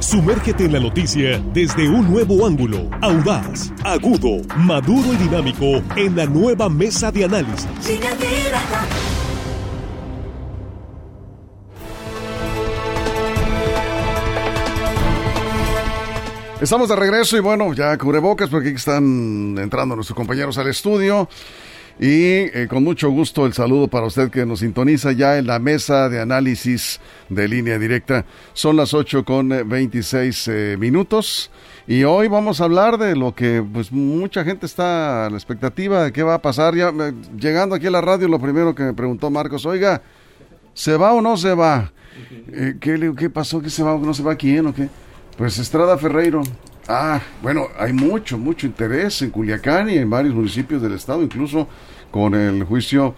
Sumérgete 0.00 0.64
en 0.64 0.72
la 0.72 0.80
noticia 0.80 1.38
desde 1.52 1.86
un 1.86 2.10
nuevo 2.10 2.46
ángulo, 2.46 2.88
audaz, 3.02 3.70
agudo, 3.84 4.42
maduro 4.56 5.12
y 5.12 5.16
dinámico 5.16 5.82
en 5.94 6.16
la 6.16 6.24
nueva 6.24 6.70
mesa 6.70 7.12
de 7.12 7.24
análisis. 7.26 7.68
Estamos 16.62 16.88
de 16.88 16.96
regreso 16.96 17.36
y 17.36 17.40
bueno, 17.40 17.72
ya 17.74 17.96
cubrebocas 17.98 18.48
porque 18.48 18.70
aquí 18.70 18.76
están 18.76 19.56
entrando 19.58 19.96
nuestros 19.96 20.16
compañeros 20.16 20.56
al 20.56 20.68
estudio. 20.68 21.28
Y 22.02 22.48
eh, 22.56 22.66
con 22.66 22.82
mucho 22.82 23.10
gusto 23.10 23.44
el 23.44 23.52
saludo 23.52 23.86
para 23.86 24.06
usted 24.06 24.30
que 24.30 24.46
nos 24.46 24.60
sintoniza 24.60 25.12
ya 25.12 25.36
en 25.36 25.46
la 25.46 25.58
mesa 25.58 26.08
de 26.08 26.18
análisis 26.18 26.98
de 27.28 27.46
línea 27.46 27.78
directa. 27.78 28.24
Son 28.54 28.74
las 28.74 28.94
8 28.94 29.22
con 29.22 29.50
26 29.50 30.48
eh, 30.48 30.76
minutos 30.80 31.50
y 31.86 32.04
hoy 32.04 32.28
vamos 32.28 32.62
a 32.62 32.64
hablar 32.64 32.96
de 32.96 33.14
lo 33.16 33.34
que 33.34 33.62
pues 33.70 33.92
mucha 33.92 34.44
gente 34.44 34.64
está 34.64 35.26
a 35.26 35.30
la 35.30 35.36
expectativa 35.36 36.04
de 36.04 36.12
qué 36.12 36.22
va 36.22 36.36
a 36.36 36.40
pasar. 36.40 36.74
Eh, 36.74 37.12
llegando 37.38 37.74
aquí 37.74 37.86
a 37.86 37.90
la 37.90 38.00
radio 38.00 38.28
lo 38.28 38.38
primero 38.38 38.74
que 38.74 38.82
me 38.82 38.94
preguntó 38.94 39.28
Marcos, 39.28 39.66
oiga, 39.66 40.00
¿se 40.72 40.96
va 40.96 41.12
o 41.12 41.20
no 41.20 41.36
se 41.36 41.52
va? 41.52 41.92
¿qué, 42.80 43.12
¿Qué 43.14 43.28
pasó? 43.28 43.60
¿Qué 43.60 43.68
se 43.68 43.82
va 43.82 43.92
o 43.92 43.98
no 43.98 44.14
se 44.14 44.22
va 44.22 44.36
quién 44.36 44.66
o 44.66 44.74
qué? 44.74 44.88
Pues 45.36 45.58
Estrada 45.58 45.98
Ferreiro. 45.98 46.40
Ah, 46.88 47.20
bueno, 47.42 47.68
hay 47.78 47.92
mucho, 47.92 48.38
mucho 48.38 48.66
interés 48.66 49.22
en 49.22 49.30
Culiacán 49.30 49.90
y 49.90 49.98
en 49.98 50.10
varios 50.10 50.34
municipios 50.34 50.82
del 50.82 50.94
estado, 50.94 51.22
incluso 51.22 51.68
con 52.10 52.34
el 52.34 52.64
juicio, 52.64 53.14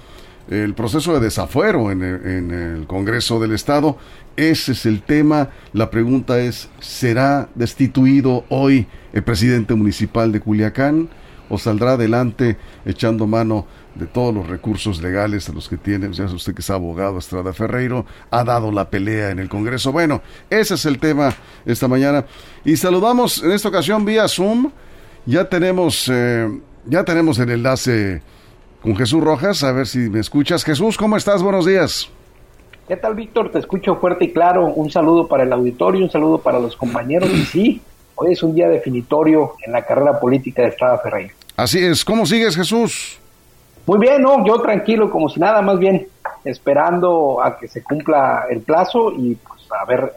el 0.51 0.75
proceso 0.75 1.15
de 1.15 1.21
desafuero 1.21 1.91
en 1.91 2.03
el, 2.03 2.87
Congreso 2.87 3.41
del 3.41 3.53
Estado. 3.53 3.97
Ese 4.37 4.73
es 4.73 4.87
el 4.87 5.03
tema. 5.03 5.51
La 5.73 5.91
pregunta 5.91 6.41
es, 6.41 6.69
¿será 6.81 7.49
destituido 7.55 8.45
hoy 8.49 8.87
el 9.13 9.23
presidente 9.23 9.75
municipal 9.75 10.33
de 10.33 10.41
Culiacán 10.41 11.09
o 11.53 11.59
saldrá 11.59 11.93
adelante 11.93 12.57
echando 12.87 13.27
mano 13.27 13.67
de 13.95 14.07
todos 14.07 14.35
los 14.35 14.49
recursos 14.49 15.03
legales 15.03 15.51
a 15.51 15.53
los 15.53 15.69
que 15.69 15.77
tiene, 15.77 16.11
ya 16.11 16.27
sea 16.27 16.35
usted 16.35 16.55
que 16.55 16.63
es 16.63 16.71
abogado, 16.71 17.19
Estrada 17.19 17.53
Ferreiro, 17.53 18.07
ha 18.31 18.43
dado 18.43 18.73
la 18.73 18.89
pelea 18.89 19.29
en 19.29 19.39
el 19.39 19.51
Congreso. 19.51 19.93
Bueno, 19.93 20.23
ese 20.49 20.75
es 20.75 20.87
el 20.87 20.99
tema 20.99 21.35
esta 21.67 21.89
mañana. 21.89 22.25
Y 22.65 22.79
saludamos 22.79 23.43
en 23.43 23.53
esta 23.53 23.69
ocasión 23.69 24.03
vía 24.07 24.27
Zoom. 24.29 24.71
Ya 25.27 25.47
tenemos, 25.47 26.11
eh, 26.11 26.49
ya 26.87 27.05
tenemos 27.05 27.39
el 27.39 27.51
enlace 27.51 28.23
con 28.81 28.97
Jesús 28.97 29.23
Rojas, 29.23 29.63
a 29.63 29.73
ver 29.73 29.87
si 29.87 29.99
me 29.99 30.21
escuchas. 30.21 30.65
Jesús, 30.65 30.97
¿cómo 30.97 31.19
estás? 31.19 31.43
Buenos 31.43 31.67
días. 31.67 32.09
¿Qué 32.89 32.97
tal, 32.97 33.15
Víctor? 33.15 33.51
Te 33.51 33.59
escucho 33.59 33.97
fuerte 33.97 34.25
y 34.25 34.33
claro. 34.33 34.69
Un 34.69 34.91
saludo 34.91 35.29
para 35.29 35.43
el 35.43 35.53
auditorio, 35.53 36.03
un 36.03 36.11
saludo 36.11 36.39
para 36.39 36.59
los 36.59 36.77
compañeros. 36.77 37.29
Y 37.31 37.45
sí, 37.45 37.83
hoy 38.23 38.33
es 38.33 38.43
un 38.43 38.55
día 38.55 38.69
definitorio 38.69 39.55
en 39.65 39.73
la 39.73 39.83
carrera 39.83 40.19
política 40.19 40.63
de 40.63 40.69
Estrada 40.69 40.99
Ferreiro. 40.99 41.35
Así 41.57 41.85
es. 41.85 42.05
¿Cómo 42.05 42.27
sigues, 42.27 42.57
Jesús? 42.57 43.19
Muy 43.87 43.99
bien, 43.99 44.23
no, 44.23 44.47
yo 44.47 44.61
tranquilo, 44.61 45.11
como 45.11 45.29
si 45.29 45.41
nada, 45.41 45.61
más 45.61 45.79
bien 45.79 46.07
esperando 46.45 47.43
a 47.43 47.59
que 47.59 47.69
se 47.69 47.83
cumpla 47.83 48.47
el 48.49 48.61
plazo 48.61 49.13
y 49.13 49.35
pues 49.35 49.61
a 49.73 49.85
ver 49.85 50.13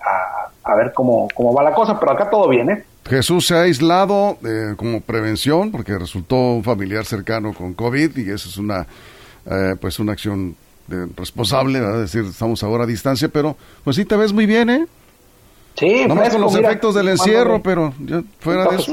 a, 0.64 0.76
ver 0.76 0.94
cómo, 0.94 1.28
cómo 1.34 1.54
va 1.54 1.64
la 1.64 1.74
cosa, 1.74 2.00
pero 2.00 2.12
acá 2.12 2.30
todo 2.30 2.48
bien, 2.50 2.70
¿eh? 2.70 2.84
Jesús 3.08 3.48
se 3.48 3.56
ha 3.56 3.62
aislado 3.62 4.38
eh, 4.44 4.74
como 4.78 5.02
prevención 5.02 5.72
porque 5.72 5.98
resultó 5.98 6.36
un 6.36 6.64
familiar 6.64 7.06
cercano 7.06 7.54
con 7.54 7.76
COVID 7.76 8.18
y 8.18 8.32
eso 8.32 8.50
es 8.50 8.58
una 8.58 8.88
eh, 9.46 9.76
pues 9.80 10.00
una 10.00 10.14
acción 10.14 10.56
responsable, 11.18 11.80
¿verdad? 11.80 12.04
es 12.04 12.12
decir, 12.12 12.30
estamos 12.30 12.64
ahora 12.64 12.84
a 12.84 12.88
distancia, 12.88 13.28
pero 13.30 13.56
pues 13.84 13.96
sí 13.96 14.06
te 14.06 14.16
ves 14.16 14.34
muy 14.34 14.46
bien, 14.46 14.70
¿eh? 14.70 14.86
Sí, 15.78 16.06
no 16.08 16.16
más 16.16 16.30
con 16.30 16.42
los 16.42 16.56
efectos 16.56 16.96
del 16.96 17.10
encierro, 17.10 17.62
pero 17.62 17.94
ya 18.00 18.24
fuera 18.40 18.66
de 18.68 18.76
eso. 18.78 18.92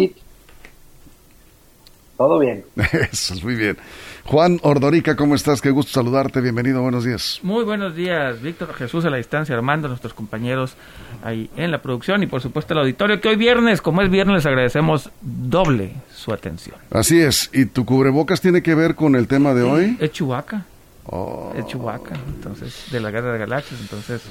Todo 2.17 2.39
bien. 2.39 2.65
Eso 3.11 3.35
es 3.35 3.43
muy 3.43 3.57
bien. 3.57 3.77
Juan 4.25 4.61
Ordorica, 4.63 5.17
¿cómo 5.17 5.35
estás? 5.35 5.61
Qué 5.61 5.71
gusto 5.71 5.93
saludarte. 5.93 6.41
Bienvenido, 6.41 6.81
buenos 6.81 7.05
días. 7.05 7.41
Muy 7.43 7.65
buenos 7.65 7.97
días, 7.97 8.41
Víctor 8.41 8.73
Jesús 8.75 9.05
a 9.05 9.11
la 9.11 9.17
distancia, 9.17 9.57
Armando, 9.57 9.89
nuestros 9.89 10.15
compañeros 10.15 10.77
ahí 11.25 11.51
en 11.57 11.73
la 11.73 11.83
producción 11.83 12.23
y 12.23 12.27
por 12.29 12.41
supuesto 12.41 12.75
el 12.75 12.81
auditorio, 12.81 13.21
que 13.21 13.29
hoy 13.29 13.37
viernes, 13.37 13.83
como 13.83 14.03
es 14.03 14.11
viernes, 14.11 14.37
les 14.37 14.47
agradecemos 14.47 15.11
doble 15.21 15.95
su 16.15 16.33
atención. 16.33 16.77
Así 16.91 17.21
es. 17.21 17.51
¿Y 17.53 17.67
tu 17.67 17.85
cubrebocas 17.85 18.41
tiene 18.41 18.63
que 18.63 18.77
ver 18.77 18.95
con 18.95 19.17
el 19.17 19.27
tema 19.27 19.53
de 19.55 19.63
hoy? 19.63 19.97
Es 19.99 20.13
Chubaca. 20.13 20.65
Oh. 21.07 21.53
Es 21.57 21.67
Chubaca, 21.67 22.15
entonces, 22.29 22.87
de 22.93 23.01
la 23.01 23.11
Guerra 23.11 23.33
de 23.33 23.39
Galaxias, 23.41 23.81
entonces, 23.81 24.23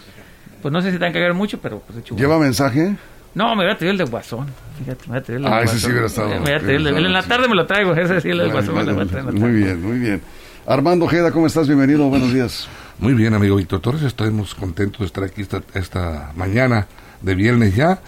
pues 0.61 0.71
no 0.71 0.81
sé 0.81 0.91
si 0.91 0.97
tiene 0.97 1.11
que 1.13 1.19
ver 1.19 1.33
mucho, 1.33 1.59
pero 1.59 1.79
pues 1.79 1.99
es 1.99 2.17
¿Lleva 2.17 2.37
mensaje? 2.39 2.95
No, 3.33 3.55
me 3.55 3.63
voy 3.63 3.73
a 3.73 3.77
traer 3.77 3.91
el 3.91 3.97
de 3.97 4.03
Guasón. 4.03 4.47
Fíjate, 4.79 5.03
me 5.03 5.09
voy 5.09 5.17
a 5.17 5.23
traer 5.23 5.37
el 5.37 5.43
de 5.45 5.49
ah, 5.49 5.61
ese 5.63 5.79
sí 5.79 5.87
hubiera 5.87 6.07
estado. 6.07 6.29
Me 6.29 6.39
voy 6.39 6.51
a 6.51 6.59
traer 6.59 6.75
el 6.75 6.83
de, 6.83 6.89
En 6.89 7.13
la 7.13 7.23
tarde 7.23 7.47
me 7.47 7.55
lo 7.55 7.65
traigo, 7.65 7.93
ese 7.93 8.21
sí, 8.21 8.29
el 8.29 8.39
de 8.39 8.49
Guasón 8.49 8.75
me 8.75 8.83
lo 8.83 9.01
a 9.01 9.31
Muy 9.31 9.51
bien, 9.51 9.81
muy 9.81 9.99
bien. 9.99 10.21
Armando 10.65 11.05
Ojeda, 11.05 11.31
¿cómo 11.31 11.47
estás? 11.47 11.67
Bienvenido, 11.67 12.07
buenos 12.09 12.33
días. 12.33 12.67
Muy 12.99 13.13
bien, 13.13 13.33
amigo 13.33 13.55
Víctor 13.55 13.79
Torres, 13.79 14.03
estamos 14.03 14.53
contentos 14.53 14.99
de 14.99 15.05
estar 15.07 15.23
aquí 15.23 15.41
esta, 15.41 15.61
esta 15.73 16.33
mañana 16.35 16.87
de 17.21 17.33
viernes 17.33 17.75
ya 17.75 17.99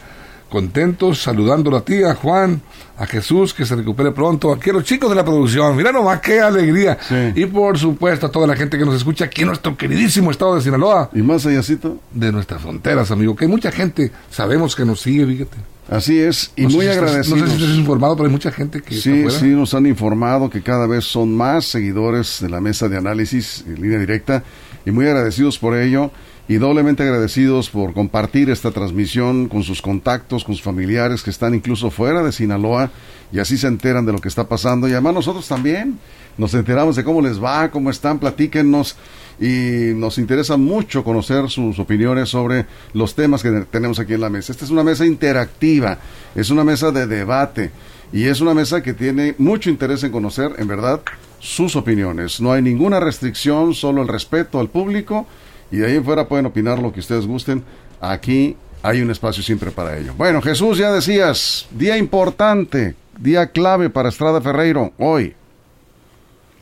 contentos, 0.53 1.19
saludando 1.19 1.75
a 1.75 1.83
ti, 1.83 2.03
a 2.03 2.13
Juan, 2.13 2.61
a 2.99 3.07
Jesús, 3.07 3.55
que 3.55 3.65
se 3.65 3.75
recupere 3.75 4.11
pronto, 4.11 4.53
aquí 4.53 4.69
a 4.69 4.73
los 4.73 4.83
chicos 4.83 5.09
de 5.09 5.15
la 5.15 5.25
producción, 5.25 5.75
mira 5.75 5.91
nomás 5.91 6.21
qué 6.21 6.41
alegría. 6.41 6.95
Y 7.33 7.47
por 7.47 7.75
supuesto 7.79 8.27
a 8.27 8.31
toda 8.31 8.45
la 8.45 8.55
gente 8.55 8.77
que 8.77 8.85
nos 8.85 8.93
escucha 8.93 9.25
aquí 9.25 9.41
en 9.41 9.47
nuestro 9.47 9.75
queridísimo 9.75 10.29
estado 10.29 10.53
de 10.53 10.61
Sinaloa. 10.61 11.09
Y 11.11 11.23
más 11.23 11.43
allácito. 11.47 11.97
De 12.11 12.31
nuestras 12.31 12.61
fronteras, 12.61 13.09
amigo, 13.09 13.35
que 13.35 13.45
hay 13.45 13.49
mucha 13.49 13.71
gente, 13.71 14.11
sabemos 14.29 14.75
que 14.75 14.85
nos 14.85 15.01
sigue, 15.01 15.25
fíjate. 15.25 15.57
Así 15.89 16.19
es, 16.19 16.51
y 16.55 16.67
muy 16.67 16.85
agradecidos. 16.87 17.39
no 17.39 17.47
sé 17.47 17.57
si 17.57 17.63
estás 17.63 17.75
informado, 17.75 18.15
pero 18.15 18.27
hay 18.27 18.31
mucha 18.31 18.51
gente 18.51 18.79
que. 18.79 18.93
Sí, 18.93 19.25
sí, 19.31 19.47
nos 19.47 19.73
han 19.73 19.87
informado 19.87 20.51
que 20.51 20.61
cada 20.61 20.85
vez 20.85 21.03
son 21.03 21.35
más 21.35 21.65
seguidores 21.65 22.41
de 22.41 22.49
la 22.49 22.61
mesa 22.61 22.87
de 22.87 22.97
análisis 22.97 23.65
en 23.67 23.81
línea 23.81 23.97
directa 23.97 24.43
y 24.85 24.91
muy 24.91 25.07
agradecidos 25.07 25.57
por 25.57 25.75
ello 25.75 26.11
y 26.47 26.55
doblemente 26.55 27.03
agradecidos 27.03 27.69
por 27.69 27.93
compartir 27.93 28.49
esta 28.49 28.71
transmisión 28.71 29.47
con 29.47 29.63
sus 29.63 29.81
contactos, 29.81 30.43
con 30.43 30.55
sus 30.55 30.63
familiares 30.63 31.23
que 31.23 31.29
están 31.29 31.55
incluso 31.55 31.89
fuera 31.89 32.21
de 32.21 32.33
Sinaloa 32.33 32.91
y 33.31 33.39
así 33.39 33.57
se 33.57 33.67
enteran 33.67 34.05
de 34.05 34.11
lo 34.11 34.19
que 34.19 34.27
está 34.27 34.47
pasando 34.47 34.87
y 34.87 34.91
además 34.91 35.13
nosotros 35.13 35.47
también 35.47 35.97
nos 36.37 36.53
enteramos 36.53 36.95
de 36.95 37.03
cómo 37.03 37.21
les 37.21 37.41
va, 37.41 37.71
cómo 37.71 37.89
están, 37.89 38.19
platíquennos 38.19 38.97
y 39.39 39.93
nos 39.95 40.17
interesa 40.17 40.57
mucho 40.57 41.03
conocer 41.03 41.49
sus 41.49 41.79
opiniones 41.79 42.29
sobre 42.29 42.65
los 42.93 43.15
temas 43.15 43.41
que 43.41 43.65
tenemos 43.71 43.99
aquí 43.99 44.13
en 44.13 44.21
la 44.21 44.29
mesa. 44.29 44.51
Esta 44.51 44.65
es 44.65 44.71
una 44.71 44.83
mesa 44.83 45.05
interactiva, 45.05 45.97
es 46.35 46.49
una 46.49 46.63
mesa 46.63 46.91
de 46.91 47.07
debate 47.07 47.71
y 48.11 48.25
es 48.25 48.41
una 48.41 48.53
mesa 48.53 48.83
que 48.83 48.93
tiene 48.93 49.35
mucho 49.37 49.69
interés 49.69 50.03
en 50.03 50.11
conocer, 50.11 50.53
en 50.57 50.67
verdad, 50.67 51.01
sus 51.39 51.75
opiniones. 51.75 52.41
No 52.41 52.51
hay 52.51 52.61
ninguna 52.61 52.99
restricción, 52.99 53.73
solo 53.73 54.01
el 54.01 54.07
respeto 54.07 54.59
al 54.59 54.69
público 54.69 55.25
y 55.73 55.78
de 55.78 55.88
ahí 55.88 56.00
fuera 56.00 56.28
pueden 56.28 56.45
opinar 56.45 56.78
lo 56.78 56.94
que 56.94 57.00
ustedes 57.00 57.25
gusten. 57.25 57.63
Aquí 58.00 58.56
hay 58.84 59.01
un 59.01 59.09
espacio 59.09 59.41
siempre 59.41 59.72
para 59.72 59.97
ello. 59.97 60.13
Bueno, 60.16 60.39
Jesús, 60.39 60.78
ya 60.78 60.91
decías, 60.91 61.67
día 61.72 61.97
importante, 61.97 62.94
día 63.17 63.47
clave 63.47 63.89
para 63.89 64.09
Estrada 64.09 64.39
Ferreiro, 64.39 64.91
hoy. 65.00 65.33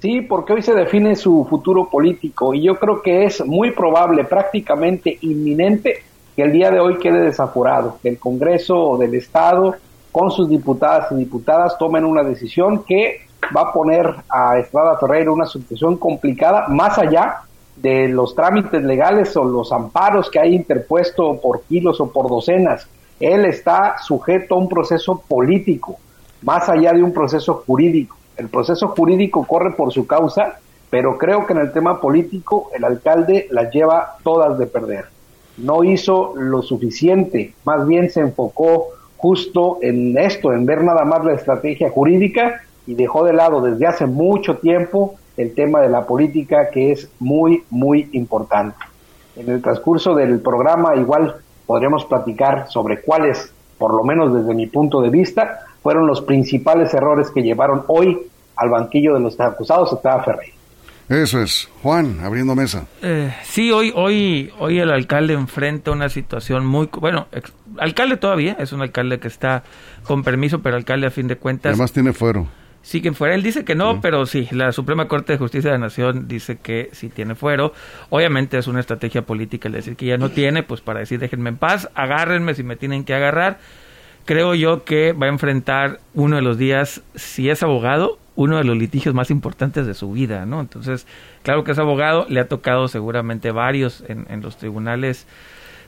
Sí, 0.02 0.22
porque 0.22 0.54
hoy 0.54 0.62
se 0.62 0.74
define 0.74 1.18
su 1.18 1.46
futuro 1.50 1.90
político 1.90 2.54
y 2.54 2.64
yo 2.64 2.80
creo 2.80 3.02
que 3.02 3.26
es 3.26 3.46
muy 3.46 3.72
probable, 3.72 4.24
prácticamente 4.24 5.18
inminente, 5.20 6.04
que 6.34 6.44
el 6.44 6.54
día 6.54 6.72
de 6.72 6.80
hoy 6.80 6.98
quede 6.98 7.20
desaforado, 7.20 8.00
que 8.02 8.08
el 8.08 8.18
Congreso 8.18 8.96
del 8.98 9.14
Estado 9.16 9.76
con 10.14 10.32
sus 10.32 10.48
diputadas 10.48 11.12
y 11.12 11.16
diputadas 11.16 11.78
tomen 11.78 12.06
una 12.06 12.24
decisión 12.24 12.86
que 12.86 13.28
va 13.54 13.64
a 13.64 13.74
poner 13.74 14.10
a 14.30 14.58
Estrada 14.58 14.98
Ferreiro 14.98 15.34
una 15.34 15.48
situación 15.48 15.98
complicada, 15.98 16.70
más 16.70 16.98
allá 16.98 17.42
de 17.82 18.08
los 18.08 18.36
trámites 18.36 18.84
legales 18.84 19.36
o 19.36 19.44
los 19.44 19.72
amparos 19.72 20.30
que 20.30 20.40
hay 20.40 20.54
interpuesto 20.54 21.40
por 21.42 21.62
kilos 21.64 22.00
o 22.00 22.12
por 22.12 22.30
docenas. 22.30 22.88
Él 23.20 23.46
está 23.46 23.98
sujeto 24.00 24.56
a 24.56 24.58
un 24.60 24.70
proceso 24.70 25.24
político, 25.28 25.98
más 26.44 26.70
allá 26.70 26.94
de 26.94 27.04
un 27.04 27.14
proceso 27.14 27.64
jurídico. 27.66 28.16
El 28.38 28.50
proceso 28.50 28.90
jurídico 28.90 29.46
corre 29.46 29.72
por 29.72 29.92
su 29.92 30.06
causa, 30.08 30.60
pero 30.90 31.18
creo 31.18 31.46
que 31.46 31.54
en 31.54 31.60
el 31.60 31.72
tema 31.72 32.00
político 32.00 32.70
el 32.74 32.84
alcalde 32.84 33.48
las 33.52 33.72
lleva 33.74 34.18
todas 34.24 34.58
de 34.58 34.68
perder. 34.68 35.06
No 35.58 35.84
hizo 35.84 36.34
lo 36.36 36.62
suficiente, 36.62 37.54
más 37.66 37.86
bien 37.88 38.10
se 38.10 38.22
enfocó 38.22 38.88
justo 39.18 39.78
en 39.82 40.18
esto, 40.18 40.54
en 40.54 40.66
ver 40.66 40.84
nada 40.84 41.06
más 41.06 41.24
la 41.24 41.34
estrategia 41.34 41.92
jurídica 41.92 42.62
y 42.88 42.96
dejó 42.96 43.24
de 43.24 43.34
lado 43.34 43.62
desde 43.62 43.86
hace 43.86 44.06
mucho 44.08 44.58
tiempo 44.58 45.16
el 45.38 45.54
tema 45.54 45.82
de 45.82 45.90
la 45.90 46.06
política 46.06 46.70
que 46.70 46.92
es 46.92 47.10
muy, 47.20 47.64
muy 47.70 48.10
importante. 48.14 48.78
En 49.36 49.50
el 49.50 49.62
transcurso 49.62 50.14
del 50.14 50.40
programa 50.40 50.96
igual 50.96 51.36
podremos 51.66 52.06
platicar 52.06 52.68
sobre 52.70 53.02
cuáles, 53.02 53.54
por 53.78 53.94
lo 53.94 54.04
menos 54.04 54.34
desde 54.34 54.54
mi 54.54 54.68
punto 54.68 55.02
de 55.02 55.10
vista, 55.10 55.62
fueron 55.82 56.06
los 56.06 56.22
principales 56.22 56.94
errores 56.94 57.32
que 57.32 57.42
llevaron 57.42 57.84
hoy 57.88 58.20
al 58.56 58.70
banquillo 58.70 59.14
de 59.14 59.22
los 59.22 59.40
acusados 59.40 59.94
Estrada 59.94 60.24
Ferreira. 60.24 60.56
Eso 61.10 61.42
es. 61.42 61.68
Juan, 61.82 62.20
abriendo 62.24 62.56
mesa. 62.56 62.86
Eh, 63.02 63.34
sí, 63.44 63.70
hoy, 63.72 63.92
hoy, 63.94 64.50
hoy 64.60 64.80
el 64.80 64.92
alcalde 64.92 65.34
enfrenta 65.34 65.92
una 65.92 66.08
situación 66.08 66.66
muy... 66.66 66.90
Bueno, 67.00 67.28
alcalde 67.80 68.16
todavía, 68.16 68.56
es 68.60 68.72
un 68.72 68.82
alcalde 68.82 69.20
que 69.20 69.28
está 69.28 69.64
con 70.04 70.24
permiso, 70.24 70.60
pero 70.62 70.78
alcalde 70.78 71.08
a 71.08 71.12
fin 71.12 71.28
de 71.28 71.36
cuentas... 71.36 71.72
Además 71.72 71.92
tiene 71.92 72.14
fuero. 72.14 72.48
Sí, 72.84 73.02
que 73.02 73.12
fuera. 73.14 73.36
Él 73.36 73.44
dice 73.44 73.64
que 73.64 73.76
no, 73.76 74.02
pero 74.02 74.26
sí, 74.26 74.48
la 74.52 74.72
Suprema 74.72 75.08
Corte 75.08 75.34
de 75.34 75.40
Justicia 75.40 75.72
de 75.72 75.78
la 75.78 75.86
Nación 75.86 76.28
dice 76.28 76.58
que 76.58 76.90
sí 76.94 77.10
tiene 77.10 77.36
fuero. 77.36 77.74
Obviamente 78.10 78.58
es 78.58 78.68
una 78.68 78.80
estrategia 78.80 79.22
política 79.22 79.68
el 79.68 79.76
decir 79.76 79.96
que 79.96 80.08
ya 80.08 80.18
no 80.18 80.30
tiene, 80.30 80.64
pues 80.64 80.82
para 80.82 81.00
decir 81.00 81.20
déjenme 81.20 81.50
en 81.50 81.58
paz, 81.58 81.90
agárrenme 81.94 82.56
si 82.56 82.64
me 82.64 82.76
tienen 82.76 83.04
que 83.04 83.14
agarrar. 83.14 83.60
Creo 84.26 84.56
yo 84.56 84.84
que 84.84 85.14
va 85.14 85.28
a 85.28 85.30
enfrentar 85.30 86.00
uno 86.16 86.38
de 86.38 86.42
los 86.42 86.58
días, 86.58 87.04
si 87.14 87.50
es 87.50 87.62
abogado, 87.62 88.18
uno 88.36 88.58
de 88.58 88.64
los 88.64 88.78
litigios 88.78 89.14
más 89.14 89.30
importantes 89.30 89.86
de 89.86 89.94
su 89.94 90.12
vida, 90.12 90.46
¿no? 90.46 90.60
Entonces, 90.60 91.06
claro 91.44 91.64
que 91.64 91.74
es 91.74 91.80
abogado, 91.80 92.26
le 92.30 92.40
ha 92.40 92.48
tocado 92.48 92.88
seguramente 92.88 93.52
varios 93.52 94.04
en, 94.08 94.26
en 94.30 94.42
los 94.42 94.58
tribunales 94.58 95.28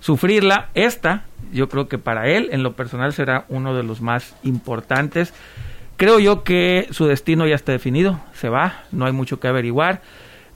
sufrirla. 0.04 0.68
Esta, 0.74 1.24
yo 1.54 1.70
creo 1.70 1.88
que 1.88 1.98
para 1.98 2.28
él, 2.28 2.50
en 2.52 2.62
lo 2.62 2.74
personal, 2.74 3.14
será 3.14 3.46
uno 3.48 3.74
de 3.74 3.84
los 3.84 4.02
más 4.02 4.36
importantes. 4.44 5.34
Creo 5.98 6.20
yo 6.20 6.44
que 6.44 6.88
su 6.92 7.06
destino 7.06 7.48
ya 7.48 7.56
está 7.56 7.72
definido, 7.72 8.20
se 8.34 8.50
va, 8.50 8.84
no 8.92 9.06
hay 9.06 9.12
mucho 9.14 9.40
que 9.40 9.48
averiguar, 9.48 10.02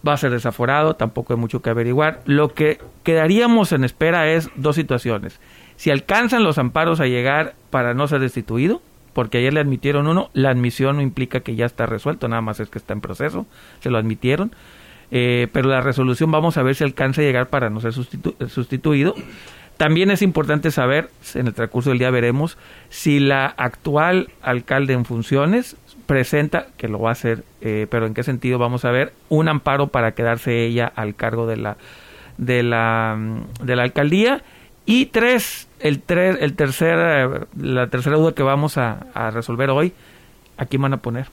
va 0.05 0.13
a 0.13 0.17
ser 0.17 0.31
desaforado, 0.31 0.95
tampoco 0.95 1.33
hay 1.33 1.39
mucho 1.39 1.61
que 1.61 1.69
averiguar. 1.69 2.21
Lo 2.25 2.53
que 2.53 2.79
quedaríamos 3.03 3.71
en 3.71 3.83
espera 3.83 4.31
es 4.31 4.49
dos 4.55 4.75
situaciones. 4.75 5.39
Si 5.75 5.91
alcanzan 5.91 6.43
los 6.43 6.57
amparos 6.57 6.99
a 6.99 7.05
llegar 7.05 7.53
para 7.69 7.93
no 7.93 8.07
ser 8.07 8.19
destituido, 8.19 8.81
porque 9.13 9.37
ayer 9.39 9.53
le 9.53 9.59
admitieron 9.59 10.07
uno, 10.07 10.29
la 10.33 10.49
admisión 10.49 10.97
no 10.97 11.01
implica 11.01 11.39
que 11.39 11.55
ya 11.55 11.65
está 11.65 11.85
resuelto, 11.85 12.27
nada 12.27 12.41
más 12.41 12.59
es 12.59 12.69
que 12.69 12.77
está 12.77 12.93
en 12.93 13.01
proceso, 13.01 13.45
se 13.79 13.89
lo 13.89 13.97
admitieron, 13.97 14.51
eh, 15.11 15.47
pero 15.53 15.69
la 15.69 15.81
resolución 15.81 16.31
vamos 16.31 16.57
a 16.57 16.63
ver 16.63 16.75
si 16.75 16.83
alcanza 16.83 17.21
a 17.21 17.23
llegar 17.23 17.47
para 17.47 17.69
no 17.69 17.79
ser 17.79 17.93
sustituido. 17.93 19.15
También 19.77 20.09
es 20.09 20.23
importante 20.23 20.71
saber, 20.71 21.09
en 21.35 21.47
el 21.47 21.53
transcurso 21.53 21.91
del 21.91 21.99
día 21.99 22.09
veremos, 22.09 22.57
si 22.89 23.19
la 23.19 23.45
actual 23.45 24.29
alcalde 24.41 24.93
en 24.93 25.05
funciones 25.05 25.77
presenta, 26.07 26.67
que 26.77 26.87
lo 26.87 26.99
va 26.99 27.09
a 27.09 27.11
hacer, 27.11 27.43
eh, 27.61 27.85
pero 27.89 28.07
en 28.07 28.15
qué 28.15 28.23
sentido 28.23 28.57
vamos 28.57 28.85
a 28.85 28.91
ver, 28.91 29.13
un 29.29 29.47
amparo 29.47 29.87
para 29.87 30.13
quedarse 30.13 30.65
ella 30.65 30.91
al 30.95 31.15
cargo 31.15 31.45
de 31.45 31.57
la, 31.57 31.77
de 32.37 32.63
la, 32.63 33.17
de 33.61 33.75
la 33.75 33.83
alcaldía. 33.83 34.41
Y 34.87 35.07
tres, 35.07 35.67
el, 35.79 36.01
tres, 36.01 36.37
el 36.39 36.55
tercer, 36.55 36.97
eh, 36.97 37.45
la 37.61 37.87
tercera 37.87 38.15
duda 38.15 38.31
que 38.31 38.41
vamos 38.41 38.77
a, 38.79 39.05
resolver 39.31 39.69
hoy, 39.69 39.93
¿a 40.57 40.65
quién 40.65 40.81
van 40.81 40.93
a 40.93 40.97
poner? 40.97 41.27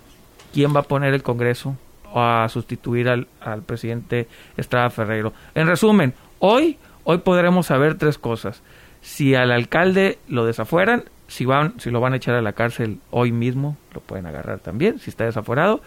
¿Quién 0.53 0.75
va 0.75 0.81
a 0.81 0.85
poner 0.85 1.15
el 1.15 1.23
Congreso 1.23 1.77
a 2.15 2.47
sustituir 2.51 3.09
al, 3.09 3.27
al 3.41 3.63
presidente 3.63 4.29
Estrada 4.57 4.91
Ferreiro? 4.91 5.33
En 5.55 5.67
resumen, 5.67 6.15
hoy, 6.41 6.77
hoy 7.05 7.19
podremos 7.19 7.67
saber 7.67 7.97
tres 7.97 8.19
cosas. 8.19 8.63
Si 9.01 9.35
al 9.35 9.53
alcalde 9.53 10.19
lo 10.29 10.45
desafueran, 10.45 11.05
si, 11.29 11.45
van, 11.45 11.79
si 11.79 11.91
lo 11.91 12.01
van 12.01 12.15
a 12.15 12.17
echar 12.17 12.35
a 12.35 12.43
la 12.43 12.53
cárcel 12.53 12.99
hoy 13.11 13.33
mismo, 13.33 13.77
lo 13.93 14.01
pueden 14.01 14.27
agarrar 14.27 14.61
también, 14.61 14.99
si 14.99 15.11
está 15.11 15.25
desaforado. 15.25 15.81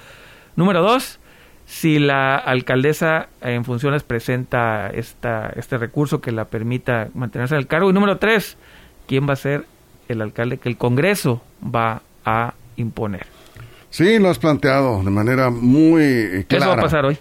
Número 0.56 0.82
dos, 0.82 1.20
si 1.66 2.00
la 2.00 2.36
alcaldesa 2.36 3.28
en 3.42 3.66
funciones 3.66 4.04
presenta 4.04 4.90
esta, 4.90 5.52
este 5.56 5.78
recurso 5.78 6.22
que 6.22 6.32
la 6.32 6.46
permita 6.46 7.10
mantenerse 7.14 7.56
en 7.56 7.60
el 7.60 7.68
cargo. 7.68 7.90
Y 7.90 7.94
número 7.94 8.18
tres, 8.18 8.58
¿quién 9.08 9.28
va 9.28 9.34
a 9.34 9.38
ser 9.38 9.66
el 10.08 10.22
alcalde 10.22 10.58
que 10.58 10.70
el 10.70 10.78
Congreso 10.78 11.44
va 11.64 12.02
a 12.26 12.54
imponer? 12.78 13.26
Sí, 13.90 14.20
lo 14.20 14.30
has 14.30 14.40
planteado 14.40 15.04
de 15.04 15.10
manera 15.10 15.50
muy 15.50 16.46
clara. 16.48 16.66
¿Qué 16.66 16.70
va 16.70 16.74
a 16.74 16.82
pasar 16.82 17.06
hoy? 17.06 17.18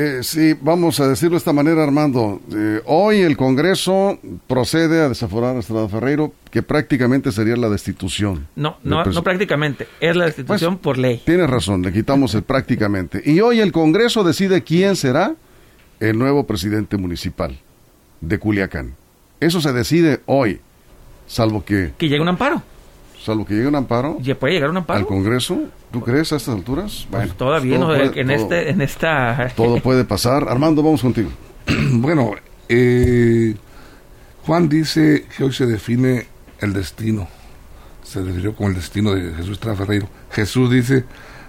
Eh, 0.00 0.22
sí, 0.22 0.54
vamos 0.60 1.00
a 1.00 1.08
decirlo 1.08 1.32
de 1.32 1.38
esta 1.38 1.52
manera, 1.52 1.82
Armando. 1.82 2.40
Eh, 2.54 2.80
hoy 2.84 3.16
el 3.22 3.36
Congreso 3.36 4.16
procede 4.46 5.00
a 5.00 5.08
desaforar 5.08 5.56
a 5.56 5.58
Estrada 5.58 5.88
Ferreiro, 5.88 6.32
que 6.52 6.62
prácticamente 6.62 7.32
sería 7.32 7.56
la 7.56 7.68
destitución. 7.68 8.46
No, 8.54 8.76
no, 8.84 9.02
no 9.02 9.24
prácticamente, 9.24 9.88
es 9.98 10.14
la 10.14 10.26
destitución 10.26 10.76
pues, 10.76 10.82
por 10.84 10.98
ley. 10.98 11.20
Tienes 11.24 11.50
razón, 11.50 11.82
le 11.82 11.92
quitamos 11.92 12.32
el 12.36 12.44
prácticamente. 12.44 13.20
Y 13.24 13.40
hoy 13.40 13.58
el 13.58 13.72
Congreso 13.72 14.22
decide 14.22 14.62
quién 14.62 14.94
será 14.94 15.34
el 15.98 16.16
nuevo 16.16 16.46
presidente 16.46 16.96
municipal 16.96 17.58
de 18.20 18.38
Culiacán. 18.38 18.94
Eso 19.40 19.60
se 19.60 19.72
decide 19.72 20.20
hoy, 20.26 20.60
salvo 21.26 21.64
que... 21.64 21.90
Que 21.98 22.08
llegue 22.08 22.22
un 22.22 22.28
amparo. 22.28 22.62
Salvo 23.28 23.44
que 23.44 23.52
llegue 23.52 23.66
un 23.66 23.74
amparo. 23.74 24.16
¿Ya 24.22 24.38
puede 24.38 24.54
llegar 24.54 24.70
un 24.70 24.78
amparo? 24.78 25.00
Al 25.00 25.06
Congreso. 25.06 25.64
¿Tú 25.92 26.00
crees 26.00 26.32
a 26.32 26.36
estas 26.36 26.54
alturas? 26.54 27.06
Pues 27.10 27.24
bueno, 27.24 27.34
todavía 27.34 27.76
no, 27.76 27.94
en, 27.94 28.30
este, 28.30 28.70
en 28.70 28.80
esta... 28.80 29.52
Todo 29.54 29.80
puede 29.80 30.06
pasar. 30.06 30.48
Armando, 30.48 30.82
vamos 30.82 31.02
contigo. 31.02 31.28
bueno, 31.92 32.30
eh, 32.70 33.54
Juan 34.46 34.70
dice 34.70 35.26
que 35.36 35.44
hoy 35.44 35.52
se 35.52 35.66
define 35.66 36.26
el 36.60 36.72
destino. 36.72 37.28
Se 38.02 38.22
definió 38.22 38.54
como 38.54 38.70
el 38.70 38.76
destino 38.76 39.14
de 39.14 39.34
Jesús 39.34 39.50
Estrada 39.50 39.76
Ferreiro. 39.76 40.08
Jesús 40.32 40.70
dice, 40.70 41.04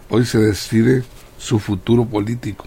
hoy 0.10 0.26
se 0.26 0.40
decide 0.40 1.04
su 1.38 1.60
futuro 1.60 2.04
político. 2.04 2.66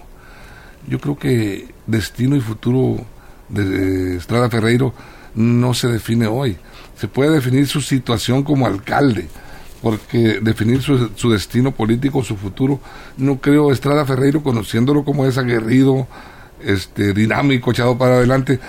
Yo 0.88 0.98
creo 0.98 1.18
que 1.18 1.68
destino 1.86 2.34
y 2.34 2.40
futuro 2.40 3.04
de 3.50 4.16
Estrada 4.16 4.48
Ferreiro 4.48 4.94
no 5.34 5.74
se 5.74 5.88
define 5.88 6.28
hoy. 6.28 6.56
Se 6.96 7.08
puede 7.08 7.30
definir 7.30 7.66
su 7.66 7.80
situación 7.80 8.42
como 8.42 8.66
alcalde, 8.66 9.28
porque 9.82 10.38
definir 10.40 10.80
su, 10.82 11.30
destino 11.30 11.72
político, 11.72 12.22
su 12.22 12.36
futuro, 12.36 12.80
no 13.16 13.40
creo 13.40 13.72
Estrada 13.72 14.04
Ferreiro, 14.04 14.42
conociéndolo 14.42 15.04
como 15.04 15.26
es 15.26 15.38
aguerrido, 15.38 16.06
este, 16.64 17.12
dinámico, 17.12 17.72
echado 17.72 17.98
para 17.98 18.14
adelante, 18.14 18.60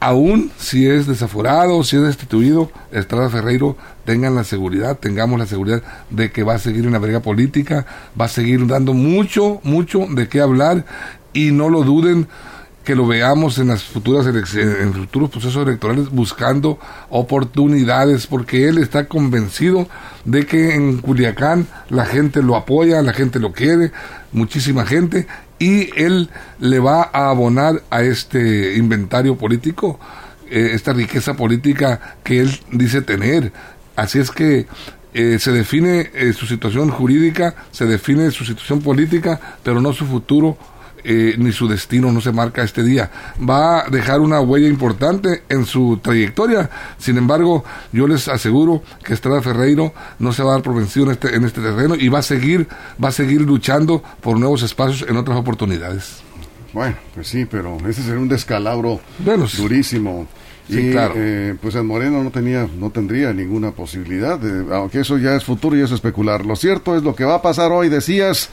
aún 0.00 0.50
si 0.56 0.86
es 0.86 1.06
desaforado, 1.06 1.82
si 1.82 1.96
es 1.96 2.02
destituido, 2.02 2.70
Estrada 2.92 3.28
Ferreiro 3.28 3.76
tengan 4.04 4.34
la 4.34 4.44
seguridad, 4.44 4.98
tengamos 4.98 5.38
la 5.38 5.46
seguridad 5.46 5.82
de 6.10 6.30
que 6.30 6.44
va 6.44 6.54
a 6.54 6.58
seguir 6.58 6.84
en 6.84 6.92
la 6.92 6.98
brega 6.98 7.20
política, 7.20 7.86
va 8.18 8.26
a 8.26 8.28
seguir 8.28 8.66
dando 8.66 8.94
mucho, 8.94 9.60
mucho 9.62 10.06
de 10.08 10.28
qué 10.28 10.40
hablar 10.40 10.84
y 11.32 11.50
no 11.50 11.68
lo 11.68 11.82
duden 11.82 12.28
que 12.84 12.94
lo 12.94 13.06
veamos 13.06 13.58
en 13.58 13.68
las 13.68 13.82
futuras 13.82 14.26
en 14.26 14.92
futuros 14.92 15.30
procesos 15.30 15.66
electorales 15.66 16.10
buscando 16.10 16.78
oportunidades 17.08 18.26
porque 18.26 18.68
él 18.68 18.78
está 18.78 19.06
convencido 19.06 19.88
de 20.24 20.46
que 20.46 20.74
en 20.74 20.98
Culiacán 20.98 21.66
la 21.88 22.04
gente 22.04 22.42
lo 22.42 22.56
apoya, 22.56 23.02
la 23.02 23.14
gente 23.14 23.40
lo 23.40 23.52
quiere, 23.52 23.90
muchísima 24.32 24.84
gente 24.84 25.26
y 25.58 25.98
él 25.98 26.28
le 26.60 26.78
va 26.78 27.10
a 27.12 27.30
abonar 27.30 27.82
a 27.90 28.02
este 28.02 28.76
inventario 28.76 29.36
político 29.36 29.98
eh, 30.50 30.72
esta 30.74 30.92
riqueza 30.92 31.34
política 31.34 32.18
que 32.22 32.40
él 32.40 32.60
dice 32.70 33.00
tener. 33.00 33.52
Así 33.96 34.18
es 34.18 34.30
que 34.30 34.66
eh, 35.14 35.38
se 35.38 35.52
define 35.52 36.10
eh, 36.12 36.32
su 36.32 36.46
situación 36.46 36.90
jurídica, 36.90 37.54
se 37.70 37.86
define 37.86 38.30
su 38.30 38.44
situación 38.44 38.82
política, 38.82 39.40
pero 39.62 39.80
no 39.80 39.92
su 39.92 40.04
futuro 40.04 40.58
eh, 41.04 41.34
ni 41.38 41.52
su 41.52 41.68
destino 41.68 42.10
no 42.10 42.20
se 42.20 42.32
marca 42.32 42.62
este 42.62 42.82
día. 42.82 43.10
Va 43.38 43.80
a 43.80 43.90
dejar 43.90 44.20
una 44.20 44.40
huella 44.40 44.68
importante 44.68 45.42
en 45.48 45.66
su 45.66 45.98
trayectoria. 46.02 46.70
Sin 46.98 47.18
embargo, 47.18 47.64
yo 47.92 48.06
les 48.06 48.28
aseguro 48.28 48.82
que 49.04 49.14
Estrada 49.14 49.42
Ferreiro 49.42 49.92
no 50.18 50.32
se 50.32 50.42
va 50.42 50.52
a 50.52 50.54
dar 50.54 50.62
por 50.62 50.74
vencido 50.74 51.06
en 51.06 51.12
este, 51.12 51.36
en 51.36 51.44
este 51.44 51.60
terreno 51.60 51.94
y 51.94 52.08
va 52.08 52.20
a 52.20 52.22
seguir, 52.22 52.68
va 53.02 53.08
a 53.08 53.12
seguir 53.12 53.42
luchando 53.42 54.02
por 54.20 54.38
nuevos 54.38 54.62
espacios 54.62 55.08
en 55.08 55.16
otras 55.16 55.36
oportunidades. 55.36 56.22
Bueno, 56.72 56.96
pues 57.14 57.28
sí, 57.28 57.44
pero 57.44 57.78
ese 57.88 58.02
sería 58.02 58.18
un 58.18 58.28
descalabro 58.28 59.00
durísimo. 59.56 60.26
y 60.68 60.90
claro. 60.90 61.14
Eh, 61.16 61.54
pues 61.60 61.76
el 61.76 61.84
Moreno 61.84 62.24
no 62.24 62.30
tenía, 62.30 62.66
no 62.78 62.90
tendría 62.90 63.32
ninguna 63.32 63.70
posibilidad, 63.70 64.40
aunque 64.72 65.00
eso 65.00 65.18
ya 65.18 65.36
es 65.36 65.44
futuro 65.44 65.76
y 65.76 65.82
es 65.82 65.92
especular. 65.92 66.44
Lo 66.44 66.56
cierto 66.56 66.96
es 66.96 67.04
lo 67.04 67.14
que 67.14 67.24
va 67.24 67.36
a 67.36 67.42
pasar 67.42 67.70
hoy, 67.70 67.88
decías, 67.88 68.48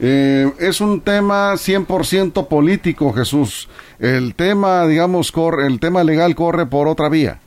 eh, 0.00 0.50
es 0.58 0.80
un 0.80 1.00
tema 1.00 1.52
100% 1.52 2.48
político, 2.48 3.12
Jesús. 3.12 3.68
El 3.98 4.34
tema, 4.34 4.86
digamos, 4.86 5.32
corre, 5.32 5.66
el 5.66 5.80
tema 5.80 6.04
legal 6.04 6.34
corre 6.34 6.66
por 6.66 6.88
otra 6.88 7.08
vía. 7.08 7.40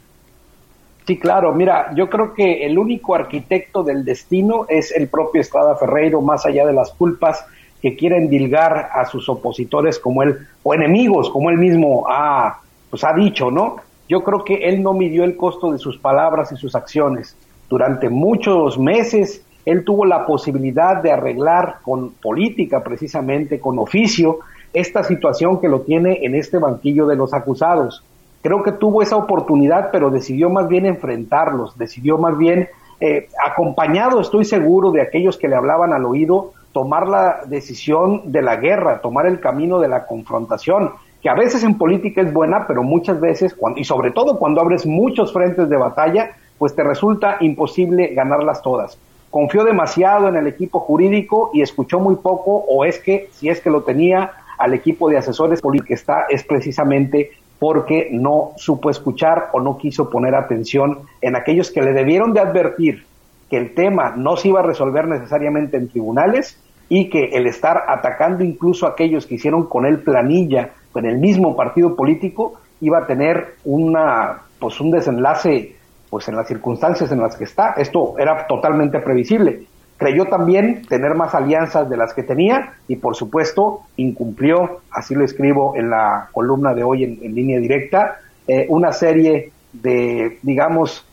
Sí, 1.05 1.19
claro. 1.19 1.53
Mira, 1.53 1.93
yo 1.95 2.09
creo 2.09 2.33
que 2.33 2.65
el 2.65 2.79
único 2.79 3.13
arquitecto 3.13 3.83
del 3.83 4.03
destino 4.03 4.65
es 4.67 4.91
el 4.91 5.07
propio 5.07 5.41
Estrada 5.41 5.75
Ferreiro, 5.75 6.21
más 6.21 6.45
allá 6.45 6.65
de 6.65 6.73
las 6.73 6.91
culpas 6.91 7.45
que 7.81 7.95
quieren 7.95 8.29
dilgar 8.29 8.89
a 8.91 9.05
sus 9.05 9.29
opositores 9.29 9.99
como 9.99 10.23
él, 10.23 10.47
o 10.63 10.73
enemigos, 10.73 11.29
como 11.29 11.51
él 11.51 11.57
mismo 11.57 12.05
ha, 12.09 12.59
pues 12.89 13.03
ha 13.03 13.13
dicho, 13.13 13.51
¿no? 13.51 13.75
Yo 14.09 14.23
creo 14.23 14.43
que 14.43 14.55
él 14.67 14.81
no 14.81 14.93
midió 14.93 15.23
el 15.23 15.37
costo 15.37 15.71
de 15.71 15.77
sus 15.77 15.97
palabras 15.99 16.51
y 16.51 16.57
sus 16.57 16.73
acciones. 16.73 17.37
Durante 17.69 18.09
muchos 18.09 18.79
meses 18.79 19.44
él 19.65 19.83
tuvo 19.83 20.05
la 20.05 20.25
posibilidad 20.25 21.01
de 21.01 21.11
arreglar 21.11 21.77
con 21.81 22.11
política, 22.11 22.83
precisamente, 22.83 23.59
con 23.59 23.79
oficio, 23.79 24.39
esta 24.73 25.03
situación 25.03 25.59
que 25.59 25.67
lo 25.67 25.81
tiene 25.81 26.19
en 26.23 26.35
este 26.35 26.59
banquillo 26.59 27.07
de 27.07 27.15
los 27.15 27.33
acusados. 27.33 28.03
Creo 28.41 28.61
que 28.61 28.73
tuvo 28.73 29.01
esa 29.01 29.15
oportunidad, 29.15 29.89
pero 29.91 30.11
decidió 30.11 30.49
más 30.49 30.67
bien 30.67 30.85
enfrentarlos, 30.85 31.77
decidió 31.77 32.17
más 32.17 32.37
bien, 32.37 32.69
eh, 32.99 33.27
acompañado, 33.43 34.21
estoy 34.21 34.45
seguro, 34.45 34.91
de 34.91 35.01
aquellos 35.01 35.37
que 35.37 35.47
le 35.47 35.55
hablaban 35.55 35.93
al 35.93 36.05
oído, 36.05 36.53
tomar 36.71 37.07
la 37.07 37.41
decisión 37.47 38.31
de 38.31 38.41
la 38.41 38.57
guerra, 38.57 39.01
tomar 39.01 39.25
el 39.25 39.39
camino 39.39 39.79
de 39.79 39.87
la 39.87 40.05
confrontación, 40.05 40.91
que 41.21 41.29
a 41.29 41.33
veces 41.33 41.63
en 41.63 41.77
política 41.77 42.21
es 42.21 42.31
buena, 42.31 42.67
pero 42.67 42.83
muchas 42.83 43.19
veces, 43.19 43.55
cuando, 43.55 43.79
y 43.79 43.83
sobre 43.83 44.11
todo 44.11 44.37
cuando 44.37 44.61
abres 44.61 44.85
muchos 44.85 45.33
frentes 45.33 45.67
de 45.69 45.77
batalla, 45.77 46.31
pues 46.59 46.75
te 46.75 46.83
resulta 46.83 47.37
imposible 47.39 48.13
ganarlas 48.13 48.61
todas. 48.61 48.97
Confió 49.35 49.65
demasiado 49.65 50.29
en 50.29 50.37
el 50.37 50.47
equipo 50.47 50.79
jurídico 50.79 51.51
y 51.53 51.61
escuchó 51.61 51.99
muy 51.99 52.15
poco, 52.15 52.63
o 52.69 52.85
es 52.85 52.99
que, 52.99 53.27
si 53.33 53.49
es 53.49 53.59
que 53.59 53.69
lo 53.69 53.83
tenía, 53.83 54.31
al 54.57 54.73
equipo 54.73 55.09
de 55.09 55.17
asesores 55.17 55.59
políticos 55.59 55.87
que 55.89 55.93
está, 55.93 56.25
es 56.29 56.45
precisamente 56.45 57.31
porque 57.59 58.07
no 58.13 58.53
supo 58.55 58.89
escuchar 58.89 59.49
o 59.51 59.59
no 59.59 59.77
quiso 59.77 60.09
poner 60.09 60.35
atención 60.35 60.99
en 61.19 61.35
aquellos 61.35 61.69
que 61.69 61.81
le 61.81 61.91
debieron 61.91 62.33
de 62.33 62.39
advertir 62.39 63.03
que 63.49 63.57
el 63.57 63.73
tema 63.73 64.13
no 64.15 64.37
se 64.37 64.47
iba 64.47 64.61
a 64.61 64.63
resolver 64.63 65.05
necesariamente 65.05 65.75
en 65.75 65.89
tribunales 65.89 66.57
y 66.87 67.09
que 67.09 67.31
el 67.33 67.45
estar 67.45 67.83
atacando 67.89 68.41
incluso 68.41 68.85
a 68.85 68.91
aquellos 68.91 69.25
que 69.25 69.35
hicieron 69.35 69.65
con 69.67 69.85
él 69.85 69.99
planilla 69.99 70.69
en 70.95 71.05
el 71.05 71.17
mismo 71.17 71.57
partido 71.57 71.97
político 71.97 72.53
iba 72.79 72.99
a 72.99 73.05
tener 73.05 73.55
una 73.65 74.43
pues 74.59 74.79
un 74.79 74.91
desenlace 74.91 75.74
pues 76.15 76.29
en 76.29 76.37
las 76.37 76.47
circunstancias 76.47 77.11
en 77.11 77.19
las 77.19 77.35
que 77.35 77.43
está. 77.43 77.73
Esto 77.75 78.15
era 78.17 78.47
totalmente 78.47 78.99
previsible. 78.99 79.65
Creyó 79.97 80.23
también 80.27 80.85
tener 80.87 81.13
más 81.13 81.35
alianzas 81.35 81.89
de 81.89 81.97
las 81.97 82.13
que 82.13 82.23
tenía 82.23 82.75
y 82.87 82.95
por 82.95 83.17
supuesto 83.17 83.81
incumplió, 83.97 84.79
así 84.91 85.13
lo 85.13 85.25
escribo 85.25 85.75
en 85.75 85.89
la 85.89 86.29
columna 86.31 86.73
de 86.73 86.83
hoy 86.83 87.03
en, 87.03 87.35
línea 87.35 87.59
directa, 87.59 88.21
eh, 88.47 88.65
una 88.69 88.93
serie 88.93 89.51
de, 89.73 90.39
digamos, 90.41 91.05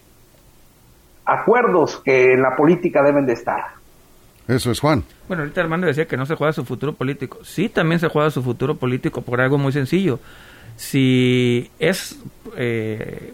acuerdos 1.25 2.00
que 2.04 2.35
en 2.35 2.42
la 2.42 2.54
política 2.54 3.02
deben 3.02 3.26
de 3.26 3.32
estar. 3.32 3.64
Eso 4.47 4.71
es 4.71 4.78
Juan. 4.78 5.02
Bueno, 5.26 5.42
ahorita 5.42 5.62
Armando 5.62 5.88
decía 5.88 6.06
que 6.06 6.16
no 6.16 6.26
se 6.26 6.37
juega 6.37 6.52
su 6.52 6.64
futuro 6.64 6.92
político. 6.92 7.40
Sí, 7.42 7.68
también 7.68 7.99
se 7.99 8.06
juega 8.06 8.30
su 8.30 8.40
futuro 8.40 8.76
político 8.76 9.23
por 9.23 9.40
algo 9.40 9.59
muy 9.59 9.73
sencillo. 9.73 10.21
Si 10.76 11.73
es 11.80 12.21
eh, 12.56 13.32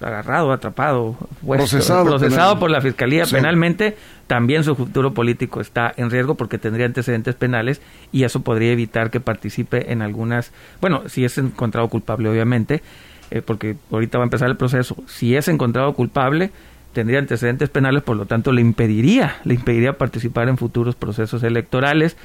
agarrado, 0.00 0.52
atrapado, 0.52 1.16
procesado, 1.46 2.58
por 2.58 2.70
la 2.70 2.80
Fiscalía 2.80 3.24
penalmente, 3.26 3.96
también 4.26 4.64
su 4.64 4.74
futuro 4.74 5.14
político 5.14 5.60
está 5.60 5.92
en 5.96 6.10
riesgo 6.10 6.34
porque 6.34 6.58
tendría 6.58 6.86
antecedentes 6.86 7.34
penales 7.34 7.80
y 8.12 8.24
eso 8.24 8.40
podría 8.40 8.72
evitar 8.72 9.10
que 9.10 9.20
participe 9.20 9.92
en 9.92 10.02
algunas, 10.02 10.52
bueno, 10.80 11.08
si 11.08 11.24
es 11.24 11.38
encontrado 11.38 11.88
culpable 11.88 12.28
obviamente, 12.28 12.82
eh, 13.30 13.42
porque 13.42 13.76
ahorita 13.90 14.18
va 14.18 14.24
a 14.24 14.26
empezar 14.26 14.48
el 14.48 14.56
proceso, 14.56 14.96
si 15.06 15.36
es 15.36 15.48
encontrado 15.48 15.94
culpable, 15.94 16.50
tendría 16.96 17.18
antecedentes 17.18 17.68
penales, 17.68 18.02
por 18.02 18.16
lo 18.16 18.24
tanto 18.24 18.52
le 18.52 18.62
impediría, 18.62 19.36
le 19.44 19.52
impediría 19.52 19.98
participar 19.98 20.48
en 20.48 20.56
futuros 20.56 20.94
procesos 20.94 21.42
electorales. 21.42 22.16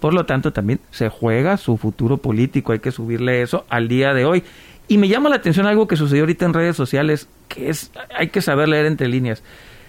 Por 0.00 0.14
lo 0.14 0.24
tanto, 0.24 0.54
también 0.54 0.80
se 0.90 1.10
juega 1.10 1.58
su 1.58 1.76
futuro 1.76 2.16
político, 2.16 2.72
hay 2.72 2.78
que 2.78 2.92
subirle 2.92 3.42
eso 3.42 3.66
al 3.68 3.88
día 3.88 4.14
de 4.14 4.24
hoy. 4.24 4.42
Y 4.88 4.98
me 4.98 5.08
llama 5.08 5.28
la 5.28 5.36
atención 5.36 5.66
algo 5.66 5.88
que 5.88 5.96
sucedió 5.96 6.22
ahorita 6.22 6.44
en 6.44 6.54
redes 6.54 6.76
sociales, 6.76 7.28
que 7.48 7.70
es, 7.70 7.90
hay 8.16 8.28
que 8.28 8.40
saber 8.40 8.68
leer 8.68 8.86
entre 8.86 9.08
líneas. 9.08 9.42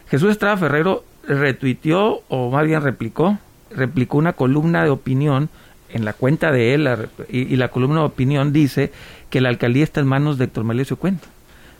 Jesús 0.09 0.31
Estrada 0.31 0.57
Ferrero 0.57 1.03
retuiteó, 1.27 2.23
o 2.29 2.49
más 2.49 2.65
bien 2.65 2.81
replicó, 2.81 3.37
replicó 3.69 4.17
una 4.17 4.33
columna 4.33 4.83
de 4.83 4.89
opinión 4.89 5.49
en 5.89 6.03
la 6.03 6.13
cuenta 6.13 6.51
de 6.51 6.73
él, 6.73 6.89
y, 7.29 7.55
la 7.57 7.69
columna 7.69 7.99
de 7.99 8.05
opinión 8.05 8.51
dice 8.53 8.91
que 9.29 9.39
la 9.41 9.49
alcaldía 9.49 9.83
está 9.83 9.99
en 9.99 10.07
manos 10.07 10.37
de 10.37 10.45
Héctor 10.45 10.63
Melesio 10.63 10.97
Cuenta. 10.97 11.27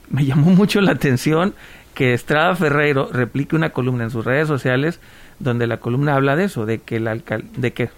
Me 0.09 0.25
llamó 0.25 0.51
mucho 0.51 0.79
la 0.81 0.91
atención 0.91 1.53
que 1.93 2.13
Estrada 2.13 2.55
Ferreiro 2.55 3.09
replique 3.11 3.55
una 3.55 3.71
columna 3.71 4.03
en 4.03 4.11
sus 4.11 4.23
redes 4.23 4.47
sociales 4.47 4.99
donde 5.39 5.67
la 5.67 5.77
columna 5.77 6.15
habla 6.15 6.35
de 6.35 6.45
eso, 6.45 6.65
de 6.65 6.79
que 6.79 6.99
la, 6.99 7.15
de 7.15 7.73
que, 7.73 7.89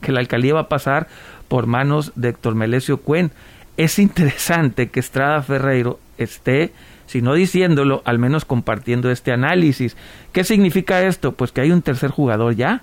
que 0.00 0.12
la 0.12 0.20
alcaldía 0.20 0.54
va 0.54 0.60
a 0.60 0.68
pasar 0.68 1.08
por 1.48 1.66
manos 1.66 2.12
de 2.16 2.28
Héctor 2.28 2.54
Melesio 2.54 2.98
Cuen 2.98 3.32
es 3.76 3.98
interesante 3.98 4.88
que 4.88 5.00
Estrada 5.00 5.42
Ferreiro 5.42 5.98
esté, 6.18 6.72
si 7.06 7.22
no 7.22 7.34
diciéndolo, 7.34 8.02
al 8.04 8.18
menos 8.18 8.44
compartiendo 8.44 9.10
este 9.10 9.32
análisis. 9.32 9.96
¿Qué 10.32 10.44
significa 10.44 11.02
esto? 11.02 11.32
Pues 11.32 11.52
que 11.52 11.60
hay 11.60 11.70
un 11.70 11.82
tercer 11.82 12.10
jugador 12.10 12.54
ya. 12.54 12.82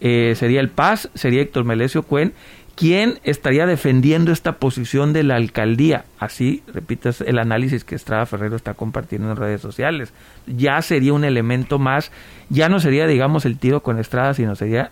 Eh, 0.00 0.34
sería 0.36 0.60
el 0.60 0.68
Paz, 0.68 1.10
sería 1.14 1.42
Héctor 1.42 1.64
Melesio 1.64 2.02
Cuen, 2.02 2.34
quien 2.74 3.20
estaría 3.22 3.66
defendiendo 3.66 4.32
esta 4.32 4.54
posición 4.56 5.12
de 5.12 5.22
la 5.22 5.36
alcaldía. 5.36 6.04
Así, 6.18 6.62
repitas 6.66 7.20
el 7.20 7.38
análisis 7.38 7.84
que 7.84 7.94
Estrada 7.94 8.26
Ferreiro 8.26 8.56
está 8.56 8.74
compartiendo 8.74 9.30
en 9.30 9.36
redes 9.36 9.60
sociales. 9.60 10.12
Ya 10.46 10.82
sería 10.82 11.12
un 11.12 11.24
elemento 11.24 11.78
más, 11.78 12.10
ya 12.48 12.68
no 12.68 12.80
sería, 12.80 13.06
digamos, 13.06 13.44
el 13.44 13.58
tiro 13.58 13.82
con 13.82 13.98
Estrada, 13.98 14.34
sino 14.34 14.56
sería 14.56 14.90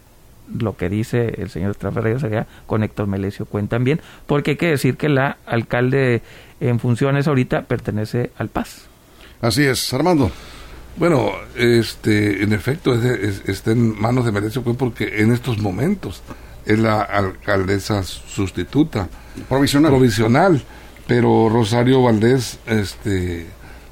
lo 0.59 0.77
que 0.77 0.89
dice 0.89 1.35
el 1.39 1.51
señor 1.51 1.73
Estrada 1.73 2.19
sería 2.19 2.47
con 2.67 2.83
Héctor 2.83 3.07
Melesio 3.07 3.47
Cuen 3.47 3.69
también, 3.69 4.01
porque 4.27 4.53
hay 4.53 4.57
que 4.57 4.71
decir 4.71 4.97
que 4.97 5.09
la 5.09 5.39
alcalde 5.47 6.23
en 6.61 6.79
funciones 6.79 7.29
ahorita 7.29 7.63
pertenece 7.63 8.31
al 8.37 8.49
Paz. 8.49 8.87
Así 9.41 9.65
es, 9.65 9.93
Armando. 9.93 10.31
Bueno, 10.97 11.33
este, 11.57 12.43
en 12.43 12.53
efecto, 12.53 12.95
está 12.95 13.73
en 13.73 13.99
manos 14.01 14.25
de 14.25 14.33
Melesio 14.33 14.63
Cuen 14.63 14.77
porque 14.77 15.23
en 15.23 15.33
estos 15.33 15.59
momentos 15.59 16.23
es 16.67 16.79
la 16.79 17.01
alcaldesa 17.01 18.03
sustituta. 18.03 19.09
Provisional. 19.49 19.91
Provisional. 19.91 20.63
Pero 21.07 21.49
Rosario 21.49 22.03
Valdés, 22.03 22.59
este, 22.67 23.47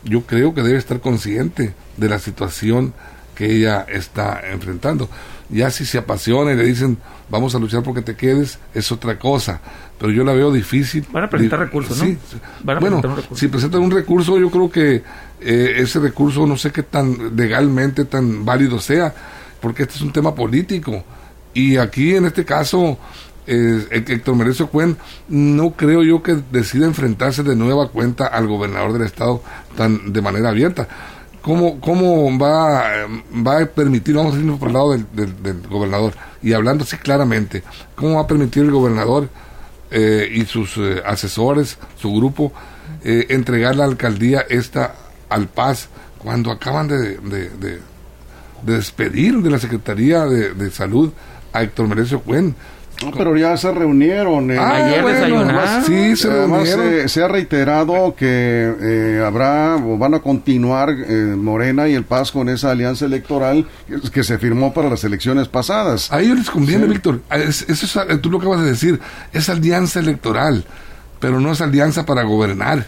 yo 0.04 0.22
creo 0.22 0.54
que 0.54 0.62
debe 0.62 0.78
estar 0.78 1.00
consciente 1.00 1.74
de 1.96 2.08
la 2.08 2.18
situación 2.18 2.94
que 3.34 3.56
ella 3.56 3.86
está 3.88 4.40
enfrentando. 4.50 5.08
Ya 5.50 5.70
si 5.70 5.84
se 5.86 5.98
apasiona 5.98 6.52
y 6.52 6.56
le 6.56 6.64
dicen, 6.64 6.98
vamos 7.30 7.54
a 7.54 7.58
luchar 7.58 7.82
porque 7.82 8.02
te 8.02 8.14
quedes, 8.14 8.58
es 8.74 8.92
otra 8.92 9.18
cosa. 9.18 9.60
Pero 9.98 10.12
yo 10.12 10.24
la 10.24 10.32
veo 10.32 10.52
difícil. 10.52 11.06
Van 11.10 11.24
a 11.24 11.30
presentar 11.30 11.60
recursos, 11.60 11.98
¿no? 11.98 12.04
Sí. 12.04 12.18
bueno, 12.62 13.02
si 13.34 13.48
presentan 13.48 13.80
un 13.80 13.90
recurso, 13.90 14.38
yo 14.38 14.50
creo 14.50 14.70
que 14.70 15.02
eh, 15.40 15.74
ese 15.76 16.00
recurso 16.00 16.46
no 16.46 16.56
sé 16.56 16.70
qué 16.70 16.82
tan 16.82 17.36
legalmente 17.36 18.04
tan 18.04 18.44
válido 18.44 18.78
sea, 18.78 19.14
porque 19.60 19.84
este 19.84 19.94
es 19.94 20.02
un 20.02 20.12
tema 20.12 20.34
político. 20.34 21.02
Y 21.54 21.78
aquí, 21.78 22.14
en 22.14 22.26
este 22.26 22.44
caso, 22.44 22.98
eh, 23.46 23.86
Héctor 23.90 24.36
Merecio 24.36 24.68
Cuen, 24.68 24.98
no 25.28 25.70
creo 25.70 26.02
yo 26.02 26.22
que 26.22 26.36
decida 26.52 26.84
enfrentarse 26.84 27.42
de 27.42 27.56
nueva 27.56 27.88
cuenta 27.88 28.26
al 28.26 28.46
gobernador 28.46 28.92
del 28.92 29.02
estado 29.02 29.42
tan 29.76 30.12
de 30.12 30.20
manera 30.20 30.50
abierta 30.50 30.88
¿Cómo, 31.42 31.80
cómo 31.80 32.38
va, 32.38 33.06
va 33.46 33.62
a 33.62 33.66
permitir, 33.66 34.16
vamos 34.16 34.34
a 34.34 34.38
irnos 34.38 34.58
por 34.58 34.68
el 34.68 34.74
lado 34.74 34.90
del, 34.90 35.62
gobernador, 35.68 36.12
y 36.42 36.52
hablando 36.52 36.84
así 36.84 36.96
claramente, 36.96 37.62
cómo 37.94 38.16
va 38.16 38.22
a 38.22 38.26
permitir 38.26 38.64
el 38.64 38.70
gobernador 38.70 39.28
eh, 39.90 40.28
y 40.30 40.44
sus 40.44 40.76
eh, 40.76 41.02
asesores, 41.06 41.78
su 41.96 42.12
grupo, 42.14 42.52
eh, 43.04 43.26
entregar 43.30 43.76
la 43.76 43.84
alcaldía 43.84 44.44
esta 44.48 44.94
al 45.28 45.48
Paz 45.48 45.88
cuando 46.18 46.50
acaban 46.50 46.88
de, 46.88 47.18
de, 47.18 47.80
despedir 48.62 49.40
de 49.40 49.50
la 49.50 49.58
Secretaría 49.58 50.24
de, 50.24 50.70
Salud 50.70 51.12
a 51.52 51.62
Héctor 51.62 51.88
Merecio 51.88 52.20
Cuen? 52.20 52.54
No, 53.04 53.12
pero 53.12 53.36
ya 53.36 53.56
se 53.56 53.70
reunieron. 53.70 54.50
Eh. 54.50 54.58
Ah, 54.58 54.76
ayer 54.76 55.84
Sí, 55.86 56.16
se 56.16 56.28
reunieron. 56.28 57.08
se 57.08 57.22
ha 57.22 57.28
reiterado 57.28 58.14
que 58.16 58.74
eh, 58.80 59.22
habrá 59.24 59.76
o 59.76 59.96
van 59.96 60.14
a 60.14 60.20
continuar 60.20 60.90
eh, 60.90 61.34
Morena 61.36 61.88
y 61.88 61.94
el 61.94 62.04
Paz 62.04 62.32
con 62.32 62.48
esa 62.48 62.72
alianza 62.72 63.04
electoral 63.04 63.66
que, 64.12 64.24
se 64.24 64.38
firmó 64.38 64.74
para 64.74 64.90
las 64.90 65.04
elecciones 65.04 65.48
pasadas. 65.48 66.12
A 66.12 66.20
ellos 66.20 66.38
les 66.38 66.50
conviene, 66.50 66.86
Víctor. 66.86 67.20
eso 67.30 68.02
es, 68.08 68.20
tú 68.20 68.30
lo 68.30 68.38
acabas 68.38 68.62
de 68.62 68.70
decir. 68.70 69.00
Es 69.32 69.48
alianza 69.48 70.00
electoral, 70.00 70.64
pero 71.20 71.40
no 71.40 71.52
es 71.52 71.60
alianza 71.60 72.04
para 72.04 72.24
gobernar. 72.24 72.86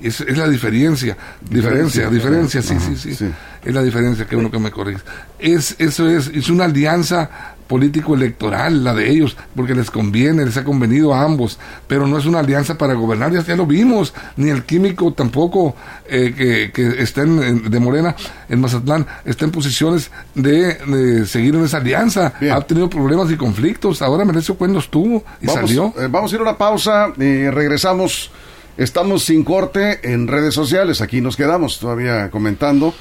Es, 0.00 0.20
es 0.20 0.36
la 0.36 0.48
diferencia. 0.48 1.16
Diferencia, 1.48 2.08
diferencia, 2.08 2.60
sí, 2.60 2.74
sí, 2.80 3.14
sí, 3.14 3.30
Es 3.64 3.74
la 3.74 3.82
diferencia 3.82 4.26
que 4.26 4.34
uno 4.34 4.50
que 4.50 4.58
me 4.58 4.70
corrige. 4.70 5.00
Es, 5.38 5.76
eso 5.78 6.08
es, 6.08 6.28
es 6.28 6.48
una 6.48 6.64
alianza 6.64 7.51
político 7.72 8.14
electoral, 8.14 8.84
la 8.84 8.92
de 8.92 9.10
ellos, 9.10 9.34
porque 9.56 9.74
les 9.74 9.90
conviene, 9.90 10.44
les 10.44 10.58
ha 10.58 10.62
convenido 10.62 11.14
a 11.14 11.22
ambos, 11.22 11.58
pero 11.86 12.06
no 12.06 12.18
es 12.18 12.26
una 12.26 12.40
alianza 12.40 12.76
para 12.76 12.92
gobernar, 12.92 13.32
ya, 13.32 13.56
lo 13.56 13.64
vimos, 13.64 14.12
ni 14.36 14.50
el 14.50 14.64
químico 14.64 15.14
tampoco 15.14 15.74
eh, 16.06 16.34
que, 16.36 16.70
que 16.70 17.02
está 17.02 17.22
en, 17.22 17.70
de 17.70 17.80
Morena, 17.80 18.14
en 18.50 18.60
Mazatlán, 18.60 19.06
está 19.24 19.46
en 19.46 19.52
posiciones 19.52 20.10
de, 20.34 21.24
seguir 21.24 21.54
en 21.54 21.64
esa 21.64 21.78
alianza, 21.78 22.34
ha 22.52 22.60
tenido 22.60 22.90
problemas 22.90 23.30
y 23.30 23.36
conflictos, 23.36 24.02
ahora 24.02 24.26
merece 24.26 24.52
cuando 24.52 24.78
estuvo 24.78 25.24
y 25.40 25.46
salió. 25.46 25.94
Eh, 25.98 26.08
vamos 26.10 26.30
a 26.30 26.34
ir 26.34 26.40
a 26.40 26.42
una 26.42 26.58
pausa 26.58 27.14
y 27.16 27.48
regresamos. 27.48 28.30
Estamos 28.76 29.24
sin 29.24 29.44
corte 29.44 30.12
en 30.12 30.28
redes 30.28 30.52
sociales, 30.52 31.00
aquí 31.00 31.22
nos 31.22 31.38
quedamos 31.38 31.78
todavía 31.78 32.30
comentando. 32.30 32.92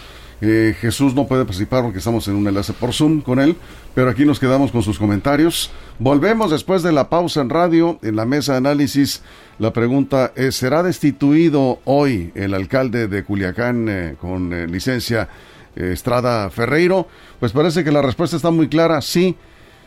Eh, 0.42 0.76
Jesús 0.82 1.14
no 1.14 1.28
puede 1.28 1.46
participar 1.46 1.84
porque 1.84 2.00
estamos 2.00 2.28
en 2.28 2.36
un 2.36 2.48
enlace 2.48 2.74
por 2.74 2.94
Zoom 2.94 3.22
con 3.22 3.40
él, 3.40 3.56
pero 3.94 4.10
aquí 4.10 4.26
nos 4.26 4.40
quedamos 4.40 4.72
con 4.72 4.82
sus 4.82 4.98
comentarios. 4.98 5.70
Volvemos 6.00 6.50
después 6.50 6.82
de 6.82 6.92
la 6.92 7.10
pausa 7.10 7.42
en 7.42 7.50
radio, 7.52 8.00
en 8.02 8.16
la 8.16 8.26
mesa 8.26 8.54
de 8.54 8.58
análisis. 8.58 9.22
La 9.60 9.72
pregunta 9.72 10.34
es, 10.36 10.56
¿será 10.56 10.82
destituido 10.82 11.80
hoy 11.86 12.32
el 12.34 12.56
alcalde 12.56 13.08
de 13.08 13.24
Culiacán 13.24 13.88
eh, 13.88 14.16
con 14.20 14.52
eh, 14.52 14.66
licencia 14.66 15.30
Estrada 15.76 16.50
Ferreiro? 16.50 17.08
Pues 17.40 17.52
parece 17.52 17.84
que 17.84 17.92
la 17.92 18.02
respuesta 18.02 18.36
está 18.36 18.50
muy 18.50 18.68
clara, 18.68 19.00
sí. 19.02 19.38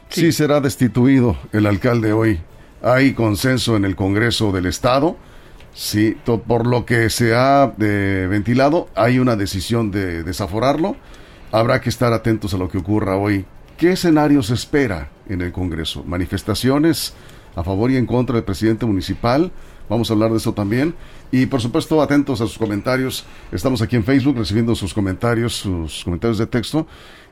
sí. 0.08 0.30
será 0.30 0.60
destituido 0.60 1.36
el 1.52 1.66
alcalde 1.66 2.12
hoy. 2.12 2.38
Hay 2.80 3.12
consenso 3.12 3.76
en 3.76 3.84
el 3.84 3.96
Congreso 3.96 4.52
del 4.52 4.66
Estado. 4.66 5.16
Sí, 5.74 6.16
por 6.46 6.68
lo 6.68 6.86
que 6.86 7.10
se 7.10 7.34
ha 7.34 7.74
eh, 7.80 8.28
ventilado, 8.30 8.88
hay 8.94 9.18
una 9.18 9.34
decisión 9.34 9.90
de 9.90 10.22
desaforarlo. 10.22 10.94
Habrá 11.50 11.80
que 11.80 11.88
estar 11.88 12.12
atentos 12.12 12.54
a 12.54 12.58
lo 12.58 12.68
que 12.68 12.78
ocurra 12.78 13.16
hoy. 13.16 13.44
¿Qué 13.76 13.90
escenario 13.92 14.42
se 14.44 14.54
espera 14.54 15.10
en 15.28 15.40
el 15.40 15.50
Congreso? 15.50 16.04
¿Manifestaciones 16.04 17.14
a 17.56 17.64
favor 17.64 17.90
y 17.90 17.96
en 17.96 18.06
contra 18.06 18.36
del 18.36 18.44
presidente 18.44 18.86
municipal? 18.86 19.50
Vamos 19.88 20.08
a 20.08 20.14
hablar 20.14 20.30
de 20.30 20.36
eso 20.36 20.54
también. 20.54 20.94
Y 21.32 21.46
por 21.46 21.60
supuesto, 21.60 22.00
atentos 22.00 22.40
a 22.40 22.46
sus 22.46 22.56
comentarios. 22.56 23.24
Estamos 23.50 23.82
aquí 23.82 23.96
en 23.96 24.04
Facebook 24.04 24.38
recibiendo 24.38 24.76
sus 24.76 24.94
comentarios, 24.94 25.56
sus 25.56 26.04
comentarios 26.04 26.38
de 26.38 26.46
texto 26.46 26.86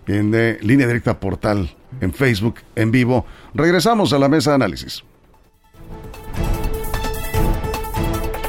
en 0.09 0.33
eh, 0.35 0.59
línea 0.63 0.89
directa 0.89 1.21
portal, 1.21 1.71
en 2.01 2.13
Facebook, 2.13 2.57
en 2.75 2.91
vivo. 2.91 3.25
Regresamos 3.55 4.13
a 4.13 4.19
la 4.19 4.29
mesa 4.29 4.51
de 4.51 4.57
análisis. 4.57 5.05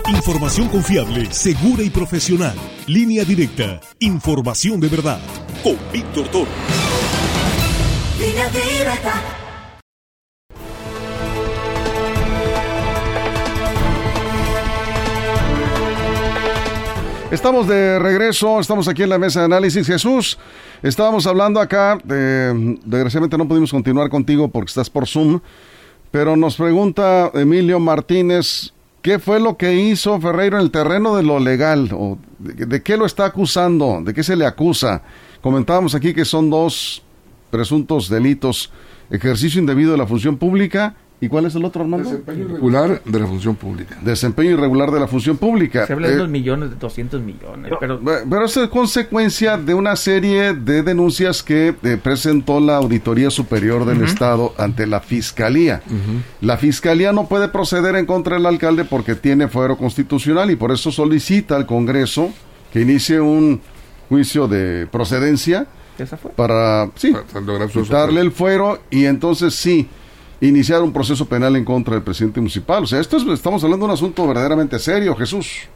Información 0.10 0.68
confiable, 0.68 1.32
segura 1.32 1.82
y 1.82 1.90
profesional. 1.90 2.56
Línea 2.88 3.24
directa. 3.24 3.80
Información 4.00 4.82
de 4.82 4.90
verdad. 4.90 5.20
Con 5.64 5.78
Víctor 5.94 6.28
Toro. 6.28 6.52
Línea 8.20 8.50
directa. 8.50 9.14
Estamos 17.32 17.68
de 17.68 17.98
regreso, 17.98 18.60
estamos 18.60 18.90
aquí 18.90 19.04
en 19.04 19.10
la 19.10 19.18
mesa 19.18 19.40
de 19.40 19.46
análisis. 19.46 19.88
Jesús, 19.88 20.38
estábamos 20.84 21.26
hablando 21.26 21.62
acá, 21.62 21.98
de, 22.04 22.78
desgraciadamente 22.84 23.38
no 23.38 23.48
pudimos 23.48 23.72
continuar 23.72 24.10
contigo 24.10 24.50
porque 24.50 24.68
estás 24.70 24.90
por 24.90 25.08
Zoom, 25.08 25.40
pero 26.12 26.36
nos 26.36 26.58
pregunta 26.58 27.32
Emilio 27.34 27.80
Martínez, 27.80 28.74
¿qué 29.04 29.20
fue 29.20 29.40
lo 29.40 29.58
que 29.58 29.76
hizo 29.76 30.20
Ferreiro 30.20 30.58
en 30.58 30.64
el 30.64 30.72
terreno 30.72 31.16
de 31.16 31.22
lo 31.22 31.40
legal? 31.40 31.90
¿O 31.94 32.18
de, 32.40 32.66
de 32.66 32.82
qué 32.82 32.98
lo 32.98 33.06
está 33.06 33.26
acusando? 33.26 34.02
¿De 34.04 34.16
qué 34.16 34.24
se 34.24 34.36
le 34.36 34.48
acusa? 34.48 35.04
Comentábamos 35.42 35.94
aquí 35.94 36.16
que 36.16 36.26
son 36.26 36.50
dos 36.50 37.04
presuntos 37.52 38.10
delitos, 38.10 38.72
ejercicio 39.12 39.62
indebido 39.62 39.92
de 39.92 40.00
la 40.00 40.08
función 40.08 40.38
pública 40.38 40.96
¿Y 41.24 41.30
cuál 41.30 41.46
es 41.46 41.56
el 41.56 41.64
otro, 41.64 41.84
Armando? 41.84 42.10
Desempeño 42.10 42.44
irregular 42.44 43.00
de 43.06 43.18
la 43.18 43.28
función 43.28 43.56
pública. 43.56 43.98
Desempeño 44.02 44.52
irregular 44.52 44.92
de 44.92 45.00
la 45.00 45.08
función 45.08 45.38
pública. 45.38 45.88
Se 45.88 45.94
habla 45.94 46.10
de 46.10 46.22
eh, 46.22 46.28
millones, 46.28 46.72
de 46.72 46.76
200 46.76 47.22
millones. 47.22 47.72
Pero, 47.80 48.02
pero 48.04 48.44
es 48.44 48.60
consecuencia 48.70 49.56
de 49.56 49.74
una 49.74 49.96
serie 49.96 50.54
de 50.54 50.84
denuncias 50.84 51.42
que 51.42 51.76
eh, 51.82 51.98
presentó 52.04 52.60
la 52.60 52.76
Auditoría 52.76 53.30
Superior 53.30 53.86
del 53.86 54.04
Estado 54.04 54.54
ante 54.58 54.86
la 54.86 55.00
Fiscalía. 55.00 55.82
La 56.42 56.58
Fiscalía 56.58 57.14
no 57.14 57.30
puede 57.30 57.48
proceder 57.48 57.96
en 57.96 58.06
contra 58.06 58.36
del 58.36 58.46
alcalde 58.46 58.84
porque 58.84 59.16
tiene 59.16 59.48
fuero 59.48 59.78
constitucional 59.78 60.52
y 60.52 60.58
por 60.58 60.74
eso 60.74 60.92
solicita 60.92 61.56
al 61.56 61.66
Congreso 61.66 62.34
que 62.74 62.82
inicie 62.82 63.22
un 63.22 63.62
juicio 64.10 64.50
de 64.50 64.88
procedencia 64.88 65.68
para, 66.36 66.90
sí, 66.96 67.16
darle 67.90 68.20
el 68.20 68.34
fuero 68.34 68.80
y 68.90 69.06
entonces 69.06 69.56
sí 69.56 69.88
iniciar 70.48 70.82
un 70.82 70.92
proceso 70.92 71.26
penal 71.26 71.56
en 71.56 71.66
contra 71.66 71.94
del 71.94 72.04
presidente 72.04 72.40
municipal. 72.40 72.84
O 72.84 72.88
sea, 72.88 73.00
esto 73.00 73.18
estamos 73.34 73.64
hablando 73.64 73.86
de 73.86 73.92
un 73.92 73.94
asunto 73.94 74.28
verdaderamente 74.28 74.78
serio, 74.80 75.16
Jesús. 75.16 75.68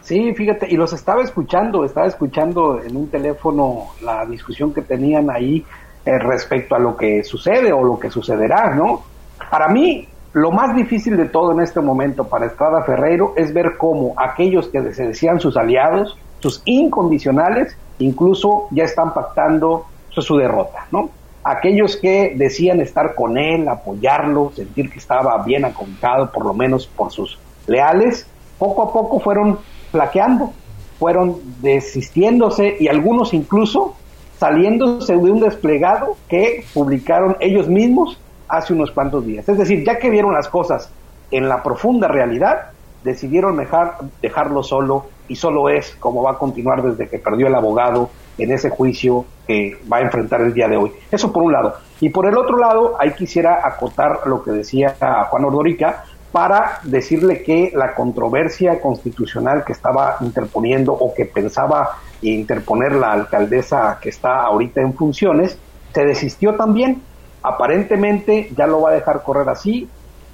Sí, 0.00 0.34
fíjate, 0.34 0.66
y 0.70 0.76
los 0.76 0.92
estaba 0.92 1.22
escuchando, 1.22 1.84
estaba 1.84 2.06
escuchando 2.06 2.82
en 2.82 2.96
un 2.96 3.08
teléfono 3.08 3.86
la 4.02 4.26
discusión 4.26 4.74
que 4.74 4.82
tenían 4.82 5.30
ahí 5.30 5.64
eh, 6.04 6.18
respecto 6.18 6.74
a 6.74 6.78
lo 6.78 6.96
que 6.96 7.24
sucede 7.24 7.72
o 7.72 7.82
lo 7.82 7.98
que 7.98 8.10
sucederá, 8.10 8.74
¿no? 8.74 9.02
Para 9.50 9.68
mí, 9.68 10.06
lo 10.34 10.50
más 10.50 10.74
difícil 10.76 11.16
de 11.16 11.26
todo 11.26 11.52
en 11.52 11.60
este 11.60 11.80
momento 11.80 12.24
para 12.24 12.46
Estrada 12.46 12.82
Ferreiro 12.82 13.32
es 13.36 13.54
ver 13.54 13.76
cómo 13.78 14.14
aquellos 14.18 14.68
que 14.68 14.92
se 14.92 15.06
decían 15.06 15.40
sus 15.40 15.56
aliados, 15.56 16.18
sus 16.40 16.60
incondicionales, 16.66 17.76
incluso 17.98 18.66
ya 18.72 18.84
están 18.84 19.14
pactando 19.14 19.86
su 20.10 20.36
derrota, 20.36 20.86
¿no? 20.90 21.10
Aquellos 21.44 21.96
que 21.96 22.34
decían 22.36 22.80
estar 22.80 23.14
con 23.14 23.36
él, 23.36 23.68
apoyarlo, 23.68 24.52
sentir 24.56 24.90
que 24.90 24.98
estaba 24.98 25.42
bien 25.44 25.64
acompañado, 25.64 26.32
por 26.32 26.46
lo 26.46 26.54
menos 26.54 26.86
por 26.86 27.12
sus 27.12 27.38
leales, 27.66 28.26
poco 28.58 28.82
a 28.82 28.92
poco 28.92 29.20
fueron 29.20 29.58
flaqueando, 29.92 30.52
fueron 30.98 31.36
desistiéndose 31.60 32.76
y 32.80 32.88
algunos 32.88 33.34
incluso 33.34 33.94
saliéndose 34.38 35.16
de 35.16 35.30
un 35.30 35.40
desplegado 35.40 36.16
que 36.28 36.64
publicaron 36.72 37.36
ellos 37.40 37.68
mismos 37.68 38.18
hace 38.48 38.72
unos 38.72 38.90
cuantos 38.90 39.24
días. 39.26 39.48
Es 39.48 39.58
decir, 39.58 39.84
ya 39.84 39.98
que 39.98 40.10
vieron 40.10 40.32
las 40.32 40.48
cosas 40.48 40.90
en 41.30 41.48
la 41.48 41.62
profunda 41.62 42.08
realidad, 42.08 42.70
decidieron 43.04 43.56
dejar, 43.56 43.98
dejarlo 44.22 44.62
solo 44.62 45.06
y 45.28 45.36
solo 45.36 45.68
es 45.68 45.94
como 46.00 46.22
va 46.22 46.32
a 46.32 46.38
continuar 46.38 46.82
desde 46.82 47.08
que 47.08 47.18
perdió 47.18 47.46
el 47.46 47.54
abogado 47.54 48.10
en 48.38 48.52
ese 48.52 48.70
juicio 48.70 49.24
que 49.46 49.78
va 49.90 49.98
a 49.98 50.00
enfrentar 50.00 50.40
el 50.40 50.54
día 50.54 50.68
de 50.68 50.76
hoy. 50.76 50.92
Eso 51.10 51.32
por 51.32 51.42
un 51.42 51.52
lado. 51.52 51.74
Y 52.00 52.08
por 52.10 52.26
el 52.26 52.36
otro 52.36 52.58
lado, 52.58 52.96
ahí 52.98 53.12
quisiera 53.12 53.60
acotar 53.66 54.20
lo 54.26 54.42
que 54.42 54.50
decía 54.50 54.96
Juan 55.30 55.44
Ordorica 55.44 56.04
para 56.32 56.80
decirle 56.82 57.44
que 57.44 57.70
la 57.74 57.94
controversia 57.94 58.80
constitucional 58.80 59.64
que 59.64 59.72
estaba 59.72 60.16
interponiendo 60.20 60.92
o 60.92 61.14
que 61.14 61.26
pensaba 61.26 61.98
interponer 62.22 62.92
la 62.92 63.12
alcaldesa 63.12 63.98
que 64.00 64.08
está 64.08 64.42
ahorita 64.42 64.80
en 64.80 64.94
funciones, 64.94 65.56
se 65.92 66.04
desistió 66.04 66.56
también. 66.56 67.02
Aparentemente 67.42 68.50
ya 68.56 68.66
lo 68.66 68.80
va 68.80 68.90
a 68.90 68.94
dejar 68.94 69.22
correr 69.22 69.48
así, 69.48 69.88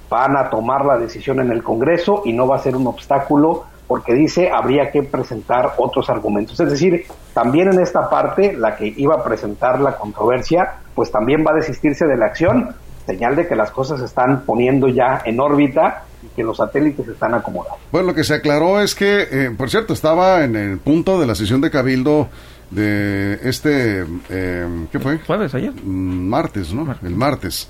van 0.09 0.37
a 0.37 0.49
tomar 0.49 0.85
la 0.85 0.97
decisión 0.97 1.39
en 1.39 1.51
el 1.51 1.61
Congreso 1.61 2.23
y 2.25 2.33
no 2.33 2.47
va 2.47 2.55
a 2.55 2.59
ser 2.59 2.75
un 2.75 2.87
obstáculo 2.87 3.65
porque 3.91 4.13
dice 4.13 4.49
habría 4.49 4.89
que 4.89 5.03
presentar 5.03 5.73
otros 5.75 6.09
argumentos. 6.09 6.57
Es 6.57 6.69
decir, 6.69 7.07
también 7.33 7.67
en 7.73 7.81
esta 7.81 8.09
parte, 8.09 8.53
la 8.53 8.77
que 8.77 8.93
iba 8.95 9.15
a 9.15 9.21
presentar 9.21 9.81
la 9.81 9.97
controversia, 9.97 10.75
pues 10.95 11.11
también 11.11 11.43
va 11.45 11.51
a 11.51 11.55
desistirse 11.55 12.05
de 12.05 12.15
la 12.15 12.27
acción, 12.27 12.73
señal 13.05 13.35
de 13.35 13.49
que 13.49 13.55
las 13.57 13.69
cosas 13.69 13.99
se 13.99 14.05
están 14.05 14.45
poniendo 14.45 14.87
ya 14.87 15.21
en 15.25 15.41
órbita 15.41 16.05
y 16.23 16.27
que 16.27 16.41
los 16.41 16.55
satélites 16.55 17.05
están 17.05 17.33
acomodados. 17.33 17.79
Bueno, 17.91 18.07
lo 18.07 18.15
que 18.15 18.23
se 18.23 18.35
aclaró 18.35 18.79
es 18.79 18.95
que, 18.95 19.27
eh, 19.29 19.51
por 19.57 19.69
cierto, 19.69 19.91
estaba 19.91 20.45
en 20.45 20.55
el 20.55 20.77
punto 20.77 21.19
de 21.19 21.27
la 21.27 21.35
sesión 21.35 21.59
de 21.59 21.69
Cabildo 21.69 22.29
de 22.69 23.39
este, 23.43 24.05
eh, 24.29 24.85
¿qué 24.89 24.99
fue? 24.99 25.17
Jueves, 25.17 25.53
ayer. 25.53 25.73
Mm, 25.73 26.29
martes, 26.29 26.73
¿no? 26.73 26.95
El 27.03 27.17
martes 27.17 27.69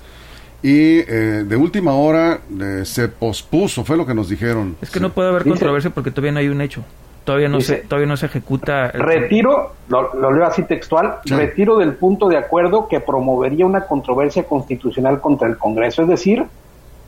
y 0.62 0.98
eh, 1.00 1.44
de 1.44 1.56
última 1.56 1.94
hora 1.94 2.40
eh, 2.60 2.82
se 2.84 3.08
pospuso, 3.08 3.84
fue 3.84 3.96
lo 3.96 4.06
que 4.06 4.14
nos 4.14 4.28
dijeron. 4.28 4.76
Es 4.80 4.90
que 4.90 5.00
no 5.00 5.10
puede 5.10 5.28
haber 5.28 5.44
controversia 5.44 5.90
porque 5.90 6.10
todavía 6.10 6.32
no 6.32 6.38
hay 6.38 6.48
un 6.48 6.60
hecho. 6.60 6.84
Todavía 7.24 7.48
no 7.48 7.60
se 7.60 7.76
todavía 7.76 8.08
no 8.08 8.16
se 8.16 8.26
ejecuta. 8.26 8.88
Retiro, 8.88 9.74
lo, 9.88 10.14
lo, 10.14 10.32
leo 10.32 10.44
así 10.44 10.62
textual, 10.62 11.18
retiro 11.24 11.78
del 11.78 11.94
punto 11.94 12.28
de 12.28 12.36
acuerdo 12.36 12.88
que 12.88 12.98
promovería 12.98 13.64
una 13.64 13.86
controversia 13.86 14.44
constitucional 14.44 15.20
contra 15.20 15.46
el 15.46 15.56
Congreso, 15.56 16.02
es 16.02 16.08
decir, 16.08 16.44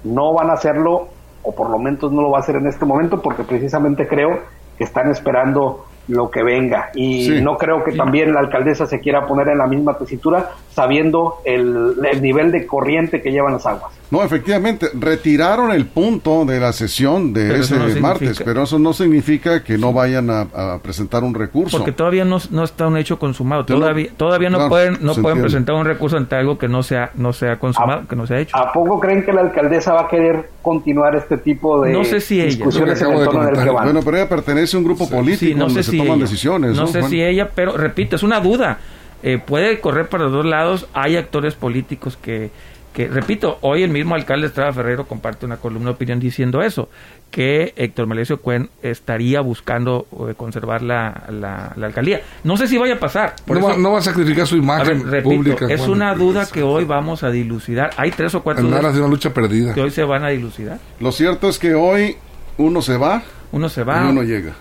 no 0.05 0.33
van 0.33 0.51
a 0.51 0.53
hacerlo 0.53 1.09
o 1.43 1.55
por 1.55 1.69
lo 1.69 1.79
menos 1.79 2.11
no 2.13 2.23
lo 2.23 2.31
va 2.31 2.39
a 2.39 2.41
hacer 2.43 2.57
en 2.57 2.67
este 2.67 2.85
momento 2.85 3.23
porque 3.23 3.43
precisamente 3.43 4.07
creo 4.07 4.41
que 4.79 4.85
están 4.85 5.11
esperando 5.11 5.85
lo 6.09 6.31
que 6.31 6.43
venga. 6.43 6.91
Y 6.95 7.41
no 7.43 7.57
creo 7.57 7.83
que 7.85 7.93
también 7.93 8.33
la 8.33 8.41
alcaldesa 8.41 8.87
se 8.87 9.01
quiera 9.01 9.27
poner 9.27 9.49
en 9.49 9.59
la 9.59 9.67
misma 9.67 9.97
tesitura 9.97 10.51
sabiendo 10.71 11.37
el, 11.45 11.95
el, 12.11 12.23
nivel 12.23 12.53
de 12.53 12.67
corriente 12.67 13.23
que 13.23 13.33
llevan 13.33 13.55
las 13.55 13.67
aguas. 13.67 13.93
No, 14.15 14.23
efectivamente, 14.23 14.91
retiraron 14.95 15.73
el 15.73 15.87
punto 15.87 16.45
de 16.45 16.61
la 16.61 16.73
sesión 16.73 17.33
de 17.33 17.59
ese 17.59 18.01
martes, 18.01 18.41
pero 18.45 18.63
eso 18.63 18.79
no 18.79 18.93
significa 18.93 19.65
que 19.65 19.77
no 19.77 19.93
vayan 19.93 20.31
a, 20.31 20.79
presentar 20.83 21.25
un 21.25 21.35
recurso. 21.35 21.79
Porque 21.79 21.91
todavía 21.91 22.25
no, 22.25 22.39
no, 22.51 22.63
está 22.63 22.87
un 22.87 22.97
hecho 22.97 23.19
consumado, 23.19 23.65
todavía, 23.65 24.11
todavía 24.17 24.51
no 24.51 24.69
pueden, 24.69 24.99
no 25.01 25.15
pueden 25.17 25.41
presentar 25.41 25.75
un 25.75 25.85
recurso 25.85 26.17
ante 26.17 26.37
algo 26.37 26.59
que 26.59 26.69
no 26.69 26.85
sea, 26.85 27.11
no 27.15 27.33
sea 27.33 27.59
consumado, 27.59 28.07
que 28.07 28.15
no 28.15 28.25
sea 28.27 28.39
hecho. 28.39 28.57
¿A 28.57 28.73
poco 28.73 29.01
creen 29.01 29.25
que 29.25 29.33
la 29.33 29.41
alcaldesa 29.41 29.95
va 29.95 30.03
a 30.03 30.09
querer 30.09 30.49
continuar 30.63 31.17
este 31.17 31.39
tipo 31.39 31.83
de 31.83 31.93
no 31.93 32.05
sé 32.05 32.21
si 32.21 32.41
discusiones 32.41 33.03
en 33.03 33.11
el 33.11 33.19
del 33.19 33.65
que 33.65 33.71
van? 33.71 33.85
Bueno, 33.85 34.01
pero 34.05 34.17
ella 34.19 34.29
pertenece 34.29 34.77
a 34.77 34.79
un 34.79 34.85
grupo 34.85 35.11
político 35.11 35.59
no 35.59 35.69
sé 35.69 35.75
donde 35.75 35.83
se 35.83 35.97
toman 35.97 36.21
decisiones. 36.21 36.77
No, 36.77 36.87
sé 36.87 37.03
si 37.03 37.21
ella, 37.21 37.51
pero 37.53 37.77
repito, 37.77 38.15
es 38.15 38.23
una 38.23 38.39
duda. 38.39 38.79
Eh, 39.25 39.39
puede 39.45 39.81
correr 39.81 40.09
para 40.09 40.25
los 40.25 40.33
dos 40.33 40.45
lados. 40.45 40.87
Hay 40.93 41.17
actores 41.17 41.55
políticos 41.55 42.19
que, 42.21 42.51
que, 42.95 43.09
repito, 43.09 43.59
hoy 43.63 43.83
el 43.83 43.91
mismo 43.91 44.15
alcalde 44.15 44.47
Estrada 44.47 44.73
Ferrero 44.73 45.09
comparte 45.09 45.45
una 45.45 45.57
columna 45.57 45.91
de 45.91 45.95
opinión 45.97 46.21
diciendo 46.21 46.63
eso, 46.63 46.89
que 47.33 47.75
Héctor 47.77 48.07
Malesio 48.07 48.41
Cuen 48.41 48.71
estaría 48.83 49.41
buscando 49.41 50.07
eh, 50.31 50.35
conservar 50.37 50.81
la, 50.81 51.25
la, 51.29 51.75
alcaldía. 51.87 52.23
No 52.45 52.57
sé 52.57 52.69
si 52.69 52.79
vaya 52.79 52.95
a 52.95 53.01
pasar. 53.01 53.35
no, 53.49 53.91
va, 53.91 53.99
a 53.99 54.01
sacrificar 54.01 54.47
su 54.47 54.57
imagen 54.57 55.03
pública. 55.25 55.67
Es 55.69 55.89
una 55.89 56.15
duda 56.15 56.47
que 56.47 56.63
hoy 56.63 56.85
vamos 56.85 57.25
a 57.25 57.31
dilucidar. 57.31 57.91
Hay 57.97 58.13
tres 58.13 58.33
o 58.37 58.45
cuatro 58.45 58.65
dudas 58.65 58.95
de 58.95 59.01
una 59.01 59.11
lucha 59.11 59.35
perdida. 59.35 59.75
que 59.75 59.81
hoy 59.81 59.91
se 59.91 60.05
van 60.05 60.25
a 60.25 60.29
dilucidar. 60.29 60.79
Lo 61.01 61.11
cierto 61.11 61.49
es 61.49 61.59
que 61.59 61.75
hoy 61.75 62.17
uno 62.59 62.81
se 62.81 62.97
va. 62.97 63.25
Uno 63.51 63.69
se 63.69 63.83
va. 63.83 64.05
Y 64.05 64.11
uno 64.11 64.23
llega. 64.23 64.53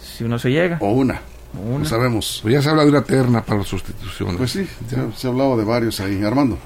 Si 0.00 0.24
uno 0.24 0.38
se 0.38 0.50
llega. 0.50 0.78
O 0.80 0.92
una. 0.92 1.20
No 1.52 1.84
sabemos. 1.84 2.42
Ya 2.46 2.62
se 2.62 2.70
habla 2.70 2.84
de 2.84 2.88
una 2.88 3.02
terna 3.02 3.42
para 3.42 3.58
las 3.58 3.68
sustituciones. 3.68 4.36
Pues 4.38 4.52
sí, 4.52 4.66
ya 4.90 5.08
se 5.14 5.26
ha 5.26 5.30
hablado 5.30 5.58
de 5.58 5.64
varios 5.64 6.00
ahí. 6.00 6.24
Armando. 6.24 6.56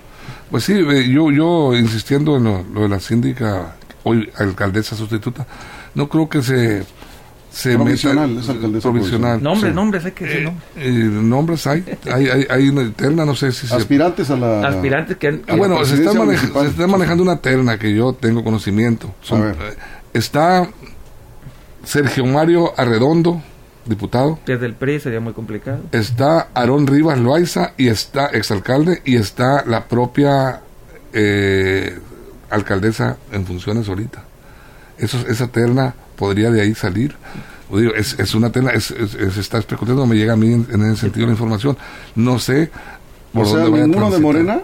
Pues 0.50 0.64
sí, 0.64 0.74
eh, 0.74 1.08
yo, 1.08 1.30
yo 1.30 1.76
insistiendo 1.76 2.36
en 2.36 2.44
lo, 2.44 2.82
de 2.82 2.88
la 2.88 3.00
síndica, 3.00 3.76
hoy 4.04 4.30
alcaldesa 4.36 4.96
sustituta, 4.96 5.46
no 5.94 6.08
creo 6.08 6.28
que 6.28 6.42
se 6.42 6.84
se 7.50 7.74
provisional, 7.74 8.36
es 8.36 8.48
alcaldesa 8.50 8.90
provisional. 8.90 9.42
Nombres, 9.42 9.74
nombres, 9.74 10.04
hay 10.04 10.12
que 10.12 10.24
decir 10.26 10.48
eh, 10.48 10.52
eh, 10.76 10.90
nombres 10.92 11.66
hay, 11.66 11.82
hay, 12.12 12.28
hay, 12.28 12.46
hay, 12.50 12.68
una 12.68 12.90
terna, 12.92 13.24
no 13.24 13.34
sé 13.34 13.50
si 13.50 13.72
Aspirantes 13.72 14.28
a 14.28 14.36
la... 14.36 14.68
Aspirantes 14.68 15.16
que... 15.16 15.40
Ah, 15.48 15.56
bueno, 15.56 15.82
se 15.86 15.94
está, 15.94 16.12
se 16.12 16.66
está, 16.68 16.86
manejando 16.86 17.22
una 17.22 17.38
terna 17.38 17.78
que 17.78 17.94
yo 17.94 18.12
tengo 18.12 18.44
conocimiento. 18.44 19.14
está 20.12 20.68
Sergio 21.82 22.26
Mario 22.26 22.74
Arredondo, 22.76 23.40
diputado. 23.86 24.38
Desde 24.46 24.66
el 24.66 24.74
PRI 24.74 25.00
sería 25.00 25.20
muy 25.20 25.32
complicado. 25.32 25.80
Está 25.92 26.48
Aarón 26.54 26.86
Rivas 26.86 27.18
Loaiza 27.18 27.72
y 27.76 27.88
está 27.88 28.26
exalcalde 28.26 29.02
y 29.04 29.16
está 29.16 29.64
la 29.66 29.86
propia 29.86 30.60
eh, 31.12 31.98
alcaldesa 32.50 33.16
en 33.32 33.46
funciones 33.46 33.88
ahorita. 33.88 34.24
Eso, 34.98 35.18
esa 35.28 35.48
terna 35.48 35.94
podría 36.16 36.50
de 36.50 36.60
ahí 36.60 36.74
salir. 36.74 37.14
es, 37.96 38.18
es, 38.18 38.34
una 38.34 38.50
terna, 38.50 38.70
es, 38.70 38.84
se 38.86 39.40
está 39.40 39.58
especulando, 39.58 40.06
me 40.06 40.16
llega 40.16 40.32
a 40.32 40.36
mí 40.36 40.52
en, 40.52 40.90
ese 40.90 41.02
sentido 41.02 41.26
la 41.26 41.32
información. 41.32 41.76
No 42.14 42.38
sé. 42.38 42.70
Por 43.32 43.44
o 43.44 43.48
sea, 43.48 43.64
ninguno 43.64 44.10
de 44.10 44.18
Morena. 44.18 44.60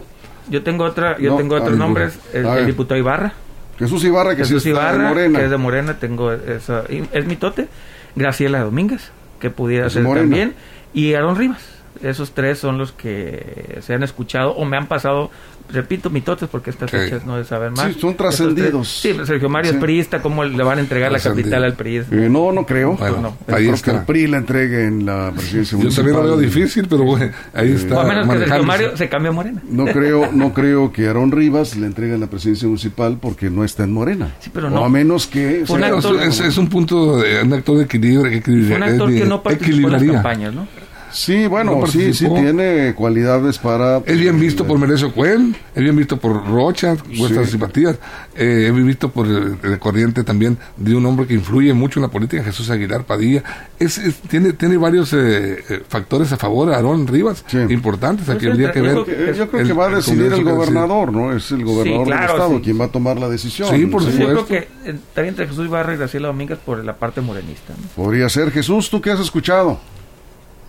Yo 0.48 0.62
tengo 0.62 0.85
otra, 0.85 1.18
yo 1.18 1.37
tengo 1.37 1.54
otros 1.54 1.78
nombres, 1.78 2.18
el, 2.32 2.66
diputado 2.66 2.98
Ibarra. 2.98 3.32
Jesús 3.78 4.04
Ibarra, 4.04 4.37
que 4.37 4.44
Jesús 4.44 4.66
Ibarra, 4.66 5.04
de 5.04 5.08
Morena. 5.08 5.38
que 5.38 5.44
es 5.44 5.50
de 5.50 5.56
Morena, 5.56 5.98
tengo 5.98 6.32
esa, 6.32 6.85
es 6.88 7.26
mi 7.26 7.37
tote. 7.37 7.68
Graciela 8.16 8.61
Domínguez, 8.61 9.11
que 9.40 9.51
pudiera 9.51 9.88
ser 9.90 10.05
también, 10.05 10.55
y 10.94 11.14
Aaron 11.14 11.37
Rivas. 11.37 11.71
Esos 12.03 12.33
tres 12.33 12.59
son 12.59 12.79
los 12.79 12.93
que 12.93 13.79
se 13.81 13.95
han 13.95 14.03
escuchado 14.03 14.53
o 14.53 14.65
me 14.65 14.77
han 14.77 14.87
pasado 14.87 15.31
repito 15.73 16.11
mitotes 16.11 16.49
porque 16.49 16.71
estas 16.71 16.91
fechas 16.91 17.25
no 17.25 17.37
de 17.37 17.45
saber 17.45 17.71
más. 17.71 17.93
Sí, 17.93 18.01
son 18.01 18.15
trascendidos. 18.15 18.88
Sí, 18.88 19.17
Sergio 19.25 19.49
Mario 19.49 19.73
es 19.73 19.77
priista, 19.79 20.21
¿cómo 20.21 20.45
le 20.45 20.62
van 20.62 20.79
a 20.79 20.81
entregar 20.81 21.11
la 21.11 21.19
capital 21.19 21.65
al 21.65 21.75
PRI? 21.75 21.97
Eh, 21.97 22.29
no, 22.31 22.53
no 22.53 22.67
creo. 22.67 22.97
Bueno, 22.97 23.37
ahí 23.49 23.69
está. 23.69 23.93
que 23.93 23.99
el 23.99 24.05
PRI 24.05 24.27
la 24.27 24.38
entregue 24.38 24.87
en 24.87 25.07
la 25.07 25.33
presidencia 25.35 25.79
Yo 25.79 25.88
también 25.91 26.17
lo 26.17 26.23
veo 26.25 26.37
difícil, 26.37 26.87
pero 26.88 27.05
bueno, 27.05 27.33
ahí 27.55 27.73
está. 27.73 28.03
a 28.03 28.05
menos 28.05 28.29
que 28.29 28.38
Sergio 28.38 28.65
Mario 28.65 28.97
se 28.97 29.09
cambie 29.09 29.29
a 29.31 29.33
Morena. 29.33 29.62
No 29.69 29.87
creo, 29.87 30.31
no 30.33 30.53
creo 30.53 30.93
que 30.93 31.07
Aarón 31.07 31.33
Rivas 31.33 31.77
le 31.77 31.87
entregue 31.87 32.19
la 32.19 32.27
presidencia 32.27 32.69
municipal 32.69 33.19
porque 33.21 33.51
no 33.51 33.65
está 33.65 33.85
en 33.85 33.93
Morena. 33.93 34.35
Sí, 34.41 34.51
pero 34.53 34.71
no. 34.71 34.83
O 34.83 34.85
a 34.85 34.88
menos 34.88 35.27
que... 35.27 35.62
es, 35.62 36.59
un 36.59 36.69
punto, 36.69 37.19
de, 37.19 37.43
un 37.43 37.53
actor 37.53 37.79
de 37.79 37.85
equilibrio. 37.85 38.43
Que 38.43 38.75
un 38.75 38.83
actor 38.83 39.11
que 39.11 39.25
no 39.25 39.43
participó 39.43 39.88
en 39.88 39.93
las 39.93 40.03
campañas, 40.03 40.55
¿no? 40.55 40.67
Sí, 41.12 41.46
bueno, 41.46 41.87
sí, 41.87 42.14
sí 42.14 42.27
tiene 42.29 42.94
cualidades 42.94 43.59
para... 43.59 43.98
Es 43.98 44.18
bien 44.18 44.40
visto 44.40 44.66
por 44.66 44.79
Merecio 44.79 45.12
Cuen, 45.12 45.55
es 45.75 45.83
bien 45.83 45.94
visto 45.94 46.16
por 46.16 46.46
Rocha, 46.46 46.96
vuestras 47.18 47.51
simpatías, 47.51 47.96
eh, 48.35 48.66
es 48.68 48.75
bien 48.75 48.87
visto 48.87 49.11
por 49.11 49.27
el, 49.27 49.79
corriente 49.79 50.25
también 50.25 50.57
de 50.77 50.94
un 50.94 51.05
hombre 51.05 51.27
que 51.27 51.35
influye 51.35 51.72
mucho 51.75 52.01
en 52.01 52.03
la 52.03 52.09
política, 52.09 52.42
Jesús 52.42 52.70
Aguilar 52.70 53.05
Padilla. 53.05 53.42
Es, 53.79 54.01
tiene, 54.29 54.55
tiene 54.55 54.77
varios 54.77 55.12
eh, 55.12 55.62
eh, 55.68 55.83
factores 55.87 56.33
a 56.33 56.37
favor, 56.37 56.72
Aarón 56.72 57.07
Rivas, 57.07 57.44
importantes, 57.68 58.29
aquí 58.29 58.46
habría 58.46 58.72
que 58.72 58.81
ver. 58.81 58.94
yo 59.35 59.51
creo 59.51 59.66
que 59.66 59.72
va 59.72 59.87
a 59.87 59.96
decidir 59.96 60.33
el 60.33 60.44
gobernador, 60.44 61.12
¿no? 61.12 61.37
Es 61.37 61.51
el 61.53 61.64
gobernador 61.64 62.09
del 62.09 62.20
Estado 62.20 62.62
quien 62.62 62.81
va 62.81 62.87
a 62.87 62.88
tomar 62.88 63.18
la 63.18 63.29
decisión. 63.29 63.68
Sí, 63.68 63.87
por 63.87 64.03
supuesto. 64.03 64.35
Yo 64.35 64.46
creo 64.46 64.46
que 64.46 64.90
estaría 64.90 65.29
entre 65.29 65.46
Jesús 65.46 65.66
Ibarra 65.66 65.94
y 65.94 65.96
Graciela 65.98 66.29
Domínguez 66.29 66.59
por 66.64 66.83
la 66.85 66.96
parte 66.96 67.20
morenista. 67.20 67.75
Podría 67.94 68.29
ser. 68.29 68.51
Jesús, 68.51 68.88
¿tú 68.88 69.01
qué 69.01 69.11
has 69.11 69.20
escuchado? 69.20 69.79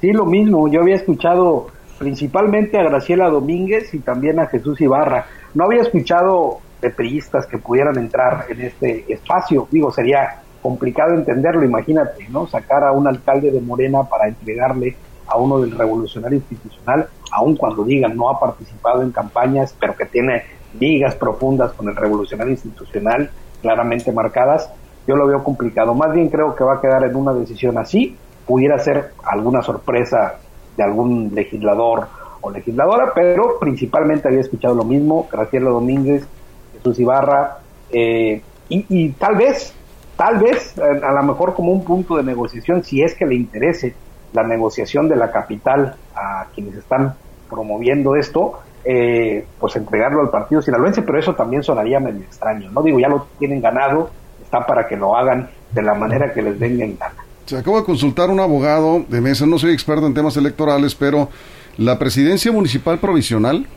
Sí, 0.03 0.11
lo 0.11 0.25
mismo. 0.25 0.67
Yo 0.67 0.81
había 0.81 0.95
escuchado 0.95 1.67
principalmente 1.97 2.77
a 2.77 2.83
Graciela 2.83 3.29
Domínguez 3.29 3.93
y 3.93 3.99
también 3.99 4.37
a 4.37 4.47
Jesús 4.47 4.81
Ibarra. 4.81 5.27
No 5.53 5.63
había 5.63 5.81
escuchado 5.81 6.57
de 6.81 6.89
priistas 6.89 7.47
que 7.47 7.57
pudieran 7.57 7.97
entrar 7.97 8.47
en 8.49 8.59
este 8.59 9.05
espacio. 9.07 9.65
Digo, 9.71 9.93
sería 9.93 10.41
complicado 10.61 11.13
entenderlo, 11.13 11.63
imagínate, 11.63 12.27
¿no? 12.27 12.47
Sacar 12.47 12.83
a 12.83 12.91
un 12.91 13.07
alcalde 13.07 13.49
de 13.49 13.61
Morena 13.61 14.03
para 14.03 14.27
entregarle 14.27 14.97
a 15.25 15.37
uno 15.37 15.61
del 15.61 15.71
revolucionario 15.71 16.39
institucional, 16.39 17.07
aun 17.31 17.55
cuando 17.55 17.85
digan 17.85 18.17
no 18.17 18.29
ha 18.29 18.37
participado 18.37 19.03
en 19.03 19.11
campañas, 19.11 19.73
pero 19.79 19.95
que 19.95 20.05
tiene 20.05 20.43
ligas 20.77 21.15
profundas 21.15 21.71
con 21.71 21.87
el 21.87 21.95
revolucionario 21.95 22.51
institucional 22.51 23.31
claramente 23.61 24.11
marcadas, 24.11 24.69
yo 25.07 25.15
lo 25.15 25.27
veo 25.27 25.45
complicado. 25.45 25.93
Más 25.93 26.11
bien 26.11 26.27
creo 26.27 26.55
que 26.55 26.65
va 26.65 26.73
a 26.73 26.81
quedar 26.81 27.05
en 27.05 27.15
una 27.15 27.31
decisión 27.31 27.77
así 27.77 28.17
pudiera 28.45 28.77
ser 28.79 29.11
alguna 29.23 29.61
sorpresa 29.61 30.39
de 30.75 30.83
algún 30.83 31.31
legislador 31.33 32.07
o 32.41 32.51
legisladora, 32.51 33.13
pero 33.13 33.57
principalmente 33.59 34.27
había 34.27 34.41
escuchado 34.41 34.75
lo 34.75 34.83
mismo, 34.83 35.27
Graciela 35.31 35.69
Domínguez, 35.69 36.27
Jesús 36.73 36.99
Ibarra, 36.99 37.59
eh, 37.91 38.41
y, 38.69 39.09
tal 39.09 39.35
vez, 39.35 39.73
tal 40.17 40.39
vez, 40.39 40.75
a, 40.79 41.11
lo 41.11 41.23
mejor 41.23 41.53
como 41.53 41.71
un 41.71 41.83
punto 41.83 42.17
de 42.17 42.23
negociación, 42.23 42.83
si 42.83 43.03
es 43.03 43.13
que 43.13 43.25
le 43.25 43.35
interese 43.35 43.93
la 44.33 44.43
negociación 44.43 45.07
de 45.07 45.15
la 45.15 45.31
capital 45.31 45.95
a 46.15 46.47
quienes 46.55 46.75
están 46.75 47.13
promoviendo 47.49 48.15
esto, 48.15 48.61
eh, 48.83 49.45
pues 49.59 49.75
entregarlo 49.75 50.21
al 50.21 50.29
partido 50.29 50.61
sinaloense, 50.61 51.03
pero 51.03 51.19
eso 51.19 51.35
también 51.35 51.61
sonaría 51.61 51.99
medio 51.99 52.21
extraño, 52.21 52.71
¿no? 52.71 52.81
Digo, 52.81 52.99
ya 52.99 53.09
lo 53.09 53.27
tienen 53.37 53.61
ganado, 53.61 54.09
está 54.43 54.65
para 54.65 54.87
que 54.87 54.97
lo 54.97 55.15
hagan 55.15 55.49
de 55.71 55.81
la 55.83 55.93
manera 55.93 56.33
que 56.33 56.41
les 56.41 56.57
venga 56.57 56.83
en 56.83 56.97
gana. 56.97 57.22
Se 57.45 57.57
acaba 57.57 57.79
de 57.79 57.83
consultar 57.83 58.29
un 58.29 58.39
abogado 58.39 59.05
de 59.09 59.21
mesa, 59.21 59.45
no 59.45 59.59
soy 59.59 59.73
experto 59.73 60.07
en 60.07 60.13
temas 60.13 60.37
electorales, 60.37 60.95
pero 60.95 61.29
la 61.77 61.99
presidencia 61.99 62.51
municipal 62.51 62.99
provisional 62.99 63.67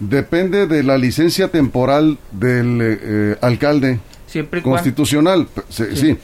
depende 0.00 0.66
de 0.66 0.82
la 0.82 0.98
licencia 0.98 1.48
temporal 1.48 2.18
del 2.32 2.78
eh, 2.82 3.36
alcalde 3.40 4.00
constitucional. 4.62 5.46
sí. 5.68 6.16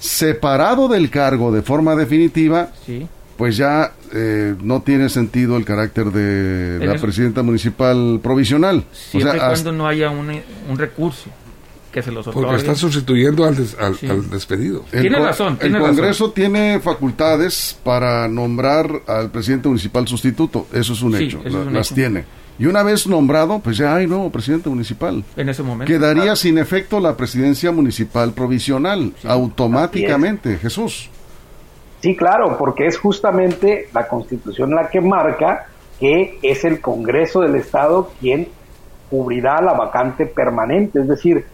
Separado 0.00 0.88
del 0.88 1.10
cargo 1.10 1.52
de 1.52 1.60
forma 1.60 1.94
definitiva, 1.94 2.70
pues 3.36 3.58
ya 3.58 3.92
eh, 4.14 4.54
no 4.62 4.80
tiene 4.80 5.10
sentido 5.10 5.58
el 5.58 5.66
carácter 5.66 6.06
de 6.06 6.84
la 6.84 6.94
presidenta 6.94 7.42
municipal 7.42 8.18
provisional. 8.22 8.84
Siempre 8.92 9.38
o 9.38 9.46
cuando 9.46 9.72
no 9.72 9.86
haya 9.86 10.10
un, 10.10 10.40
un 10.70 10.78
recurso 10.78 11.28
que 11.92 12.02
se 12.02 12.12
los 12.12 12.26
Porque 12.28 12.56
está 12.56 12.74
sustituyendo 12.74 13.44
al, 13.44 13.56
al, 13.78 14.30
despedido. 14.30 14.84
tiene 14.90 15.18
razón. 15.18 15.58
el 15.60 15.78
Congreso 15.78 16.30
tiene 16.30 16.80
facultades 16.80 17.78
para 17.82 18.28
nombrar 18.28 19.02
al 19.06 19.30
presidente 19.30 19.68
municipal 19.68 20.06
sustituto. 20.06 20.66
Eso 20.72 20.92
es 20.92 21.02
un 21.02 21.16
hecho. 21.16 21.42
las 21.70 21.92
tiene. 21.92 22.24
Y 22.58 22.66
una 22.66 22.82
vez 22.82 23.06
nombrado, 23.06 23.58
pues 23.60 23.78
ya 23.78 23.96
hay 23.96 24.06
nuevo 24.06 24.30
presidente 24.30 24.68
municipal. 24.68 25.24
En 25.34 25.48
ese 25.48 25.62
momento. 25.62 25.90
Quedaría 25.90 26.36
sin 26.36 26.58
efecto 26.58 27.00
la 27.00 27.16
presidencia 27.16 27.72
municipal 27.72 28.32
provisional, 28.34 29.14
automáticamente, 29.24 30.58
Jesús. 30.58 31.08
Sí, 32.02 32.14
claro, 32.16 32.56
porque 32.58 32.86
es 32.86 32.98
justamente 32.98 33.88
la 33.94 34.08
constitución 34.08 34.74
la 34.74 34.88
que 34.90 35.00
marca 35.00 35.66
que 35.98 36.38
es 36.42 36.64
el 36.64 36.80
Congreso 36.80 37.40
del 37.42 37.56
Estado 37.56 38.10
quien 38.20 38.48
cubrirá 39.10 39.60
la 39.60 39.74
vacante 39.74 40.24
permanente, 40.26 41.00
es 41.00 41.08
decir, 41.08 41.44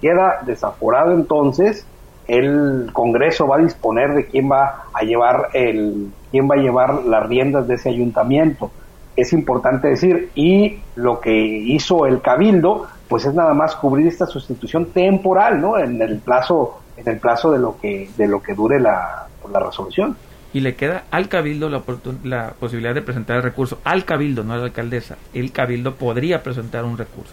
queda 0.00 0.42
desaforado 0.44 1.12
entonces, 1.12 1.86
el 2.28 2.90
Congreso 2.92 3.46
va 3.46 3.56
a 3.56 3.60
disponer 3.60 4.14
de 4.14 4.26
quién 4.26 4.50
va 4.50 4.86
a 4.92 5.02
llevar 5.02 5.50
el 5.54 6.08
quién 6.30 6.50
va 6.50 6.56
a 6.56 6.58
llevar 6.58 7.04
las 7.04 7.26
riendas 7.28 7.68
de 7.68 7.74
ese 7.74 7.88
ayuntamiento. 7.88 8.70
Es 9.14 9.32
importante 9.32 9.88
decir 9.88 10.30
y 10.34 10.80
lo 10.96 11.20
que 11.20 11.34
hizo 11.34 12.06
el 12.06 12.20
cabildo 12.20 12.86
pues 13.08 13.24
es 13.24 13.34
nada 13.34 13.54
más 13.54 13.76
cubrir 13.76 14.08
esta 14.08 14.26
sustitución 14.26 14.86
temporal, 14.86 15.60
¿no? 15.60 15.78
En 15.78 16.02
el 16.02 16.18
plazo 16.18 16.80
en 16.96 17.08
el 17.08 17.18
plazo 17.18 17.52
de 17.52 17.58
lo 17.58 17.78
que 17.78 18.10
de 18.16 18.26
lo 18.26 18.42
que 18.42 18.54
dure 18.54 18.80
la, 18.80 19.26
la 19.50 19.60
resolución. 19.60 20.16
Y 20.52 20.60
le 20.60 20.74
queda 20.74 21.04
al 21.10 21.28
cabildo 21.28 21.68
la, 21.68 21.82
la 22.24 22.54
posibilidad 22.58 22.94
de 22.94 23.02
presentar 23.02 23.36
el 23.36 23.42
recurso. 23.42 23.78
Al 23.84 24.04
cabildo, 24.04 24.42
no 24.42 24.54
a 24.54 24.56
la 24.56 24.64
alcaldesa. 24.64 25.16
El 25.34 25.52
cabildo 25.52 25.96
podría 25.96 26.42
presentar 26.42 26.84
un 26.84 26.96
recurso. 26.96 27.32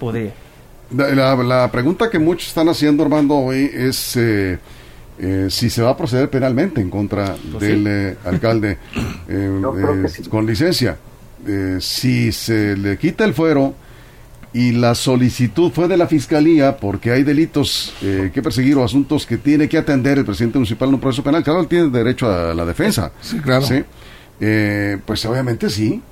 Podría. 0.00 0.32
La, 0.94 1.70
pregunta 1.70 2.10
que 2.10 2.18
muchos 2.18 2.48
están 2.48 2.68
haciendo, 2.68 3.02
Armando, 3.02 3.34
hoy 3.36 3.70
es 3.72 4.16
eh, 4.16 4.58
eh, 5.18 5.46
si 5.48 5.70
se 5.70 5.82
va 5.82 5.90
a 5.90 5.96
proceder 5.96 6.28
penalmente 6.28 6.80
en 6.80 6.90
contra 6.90 7.34
pues 7.50 7.62
del 7.62 7.86
eh, 7.86 8.16
alcalde 8.24 8.78
con 10.30 10.46
licencia. 10.46 10.98
si 11.80 12.32
se 12.32 12.76
le 12.76 12.98
quita 12.98 13.24
el 13.24 13.32
fuero 13.32 13.74
y 14.52 14.72
la 14.72 14.94
solicitud 14.94 15.72
fue 15.72 15.88
de 15.88 15.96
la 15.96 16.06
fiscalía 16.06 16.76
porque 16.76 17.10
hay 17.10 17.22
delitos 17.22 17.94
que 18.00 18.42
perseguir 18.42 18.76
o 18.76 18.84
asuntos 18.84 19.24
que 19.24 19.38
tiene 19.38 19.68
que 19.68 19.78
atender 19.78 20.18
el 20.18 20.26
presidente 20.26 20.58
municipal 20.58 20.88
en 20.88 20.94
un 20.96 21.00
proceso 21.00 21.22
penal, 21.22 21.42
claro, 21.42 21.60
él 21.60 21.68
tiene 21.68 21.88
derecho 21.88 22.30
a 22.30 22.52
la 22.52 22.66
defensa. 22.66 23.12
Sí, 23.22 23.38
claro. 23.38 23.66
pues 25.06 25.24
obviamente 25.24 25.70
sí. 25.70 26.02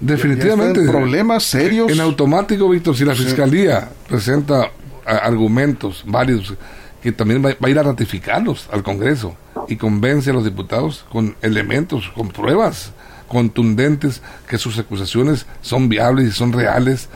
Definitivamente. 0.00 0.82
Problemas 0.82 1.44
serios. 1.44 1.90
En 1.90 2.00
automático, 2.00 2.68
Víctor, 2.68 2.96
si 2.96 3.04
la 3.04 3.14
fiscalía 3.14 3.88
presenta 4.08 4.70
argumentos 5.04 6.04
varios 6.06 6.54
que 7.02 7.10
también 7.10 7.44
va, 7.44 7.50
a 7.60 7.70
ir 7.70 7.78
a 7.78 7.82
ratificarlos 7.82 8.68
al 8.72 8.82
Congreso 8.82 9.36
y 9.68 9.76
convence 9.76 10.30
a 10.30 10.32
los 10.32 10.44
diputados 10.44 11.04
con 11.10 11.34
elementos, 11.42 12.10
con 12.14 12.28
pruebas 12.28 12.92
contundentes 13.26 14.22
que 14.46 14.58
sus 14.58 14.78
acusaciones 14.78 15.46
son 15.62 15.88
viables 15.88 16.28
y 16.28 16.32
son 16.32 16.52
reales 16.52 17.08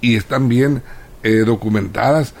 y 0.00 0.16
están 0.16 0.48
bien 0.48 0.82
eh, 1.22 1.42
documentadas 1.44 2.32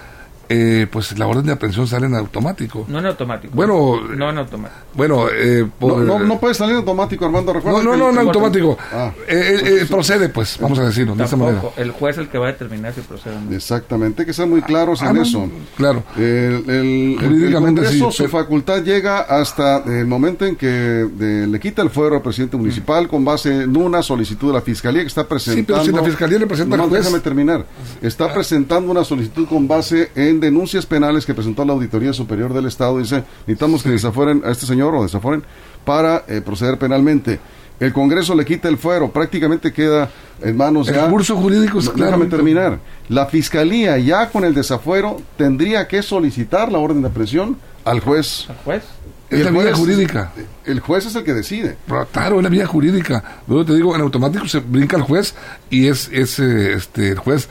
eh, 0.48 0.86
pues 0.90 1.18
la 1.18 1.26
orden 1.26 1.44
de 1.44 1.52
aprehensión 1.52 1.86
sale 1.86 2.06
en 2.06 2.14
automático. 2.14 2.86
No 2.88 2.98
en 2.98 3.06
automático. 3.06 3.54
Bueno, 3.54 4.00
no 4.16 4.30
en 4.30 4.38
automático. 4.38 4.80
Bueno, 4.94 5.26
eh, 5.30 5.66
no, 5.80 6.18
no, 6.18 6.40
puede 6.40 6.54
salir 6.54 6.72
en 6.72 6.78
automático, 6.78 7.24
Armando. 7.26 7.52
Recuerda 7.52 7.82
no, 7.82 7.96
no, 7.96 8.10
no, 8.10 8.20
en 8.20 8.26
automático. 8.26 8.78
Ah. 8.92 9.12
Eh, 9.26 9.86
procede, 9.90 10.30
pues, 10.30 10.58
vamos 10.58 10.78
a 10.78 10.86
decirlo 10.86 11.14
de 11.14 11.24
esa 11.24 11.36
manera. 11.36 11.62
El 11.76 11.90
juez 11.90 12.16
es 12.16 12.22
el 12.22 12.28
que 12.28 12.38
va 12.38 12.48
a 12.48 12.52
determinar 12.52 12.94
si 12.94 13.02
procede 13.02 13.36
o 13.36 13.40
no. 13.40 13.54
Exactamente, 13.54 14.22
hay 14.22 14.26
que 14.26 14.32
ser 14.32 14.46
muy 14.46 14.62
claros 14.62 15.02
en 15.02 15.16
ah, 15.18 15.22
eso. 15.22 15.48
Claro. 15.76 16.02
El, 16.16 16.64
el, 16.68 17.52
Congreso, 17.52 18.10
su 18.10 18.28
facultad 18.28 18.82
llega 18.82 19.20
hasta 19.20 19.84
el 19.84 20.06
momento 20.06 20.46
en 20.46 20.56
que 20.56 21.06
le 21.48 21.60
quita 21.60 21.82
el 21.82 21.90
fuero 21.90 22.16
al 22.16 22.22
presidente 22.22 22.56
municipal 22.56 23.06
con 23.06 23.24
base 23.24 23.64
en 23.64 23.76
una 23.76 24.02
solicitud 24.02 24.48
de 24.48 24.54
la 24.54 24.62
Fiscalía 24.62 25.02
que 25.02 25.08
está 25.08 25.26
presentando. 25.26 25.60
Sí, 25.60 25.66
pero 25.66 25.84
si 25.84 25.92
la 25.92 26.10
Fiscalía 26.10 26.38
le 26.38 26.46
presenta 26.46 26.78
juez. 26.78 27.04
déjame 27.04 27.20
terminar. 27.20 27.66
Está 28.00 28.32
presentando 28.32 28.90
una 28.90 29.04
solicitud 29.04 29.46
con 29.46 29.68
base 29.68 30.10
en 30.14 30.37
denuncias 30.40 30.86
penales 30.86 31.26
que 31.26 31.34
presentó 31.34 31.64
la 31.64 31.72
Auditoría 31.72 32.12
Superior 32.12 32.52
del 32.52 32.66
Estado. 32.66 32.98
Dice, 32.98 33.24
necesitamos 33.46 33.82
que 33.82 33.90
desafueren 33.90 34.42
a 34.44 34.50
este 34.50 34.66
señor 34.66 34.94
o 34.94 35.02
desafueren 35.02 35.42
para 35.84 36.24
eh, 36.28 36.40
proceder 36.40 36.78
penalmente. 36.78 37.38
El 37.80 37.92
Congreso 37.92 38.34
le 38.34 38.44
quita 38.44 38.68
el 38.68 38.76
fuero, 38.76 39.10
prácticamente 39.10 39.72
queda 39.72 40.10
en 40.42 40.56
manos 40.56 40.88
de... 40.88 40.98
El 40.98 41.10
curso 41.10 41.36
jurídico 41.36 41.80
Déjame 41.80 42.26
terminar. 42.26 42.80
La 43.08 43.26
Fiscalía, 43.26 43.98
ya 43.98 44.30
con 44.30 44.44
el 44.44 44.52
desafuero, 44.52 45.20
tendría 45.36 45.86
que 45.86 46.02
solicitar 46.02 46.72
la 46.72 46.78
orden 46.78 47.02
de 47.02 47.10
presión 47.10 47.56
al 47.84 48.00
juez. 48.00 48.46
¿Al 48.48 48.56
juez? 48.64 48.82
Es 49.30 49.44
la 49.44 49.50
vía 49.50 49.74
jurídica. 49.74 50.32
El 50.64 50.80
juez 50.80 51.06
es 51.06 51.14
el 51.14 51.22
que 51.22 51.34
decide. 51.34 51.76
claro, 52.12 52.38
es 52.38 52.42
la 52.42 52.48
vía 52.48 52.66
jurídica. 52.66 53.22
Luego 53.46 53.64
te 53.64 53.74
digo, 53.74 53.94
en 53.94 54.00
automático 54.00 54.48
se 54.48 54.60
brinca 54.60 54.96
el 54.96 55.02
juez 55.02 55.34
y 55.70 55.86
es, 55.86 56.08
es 56.12 56.38
eh, 56.38 56.72
este, 56.72 57.10
el 57.10 57.18
juez 57.18 57.48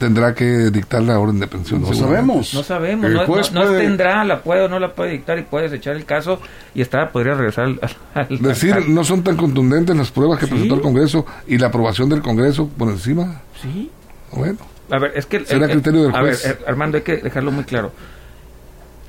tendrá 0.00 0.34
que 0.34 0.70
dictar 0.70 1.02
la 1.02 1.18
orden 1.18 1.38
de 1.38 1.46
pensión. 1.46 1.82
No 1.82 1.92
sabemos. 1.92 2.54
No 2.54 2.62
sabemos. 2.62 3.52
No, 3.52 3.64
tendrá, 3.76 4.24
la 4.24 4.42
puede 4.42 4.62
o 4.62 4.68
no 4.68 4.80
la 4.80 4.94
puede 4.94 5.12
dictar 5.12 5.38
y 5.38 5.42
puedes 5.42 5.70
echar 5.74 5.94
el 5.94 6.06
caso 6.06 6.40
y 6.74 6.80
está 6.80 7.10
podría 7.10 7.34
regresar 7.34 7.66
al. 8.14 8.38
Decir, 8.40 8.88
no 8.88 9.04
son 9.04 9.22
tan 9.22 9.36
contundentes 9.36 9.94
las 9.94 10.10
pruebas 10.10 10.38
que 10.38 10.46
presentó 10.46 10.74
el 10.74 10.80
Congreso 10.80 11.26
y 11.46 11.58
la 11.58 11.66
aprobación 11.66 12.08
del 12.08 12.22
Congreso 12.22 12.66
por 12.66 12.88
encima. 12.88 13.42
Sí. 13.60 13.90
Bueno. 14.32 14.58
A 14.90 14.98
ver, 14.98 15.12
es 15.14 15.26
que. 15.26 15.44
Será 15.44 15.68
criterio 15.68 16.04
del 16.04 16.12
juez. 16.12 16.46
A 16.46 16.48
ver, 16.48 16.58
Armando, 16.66 16.96
hay 16.96 17.04
que 17.04 17.18
dejarlo 17.18 17.52
muy 17.52 17.64
claro. 17.64 17.92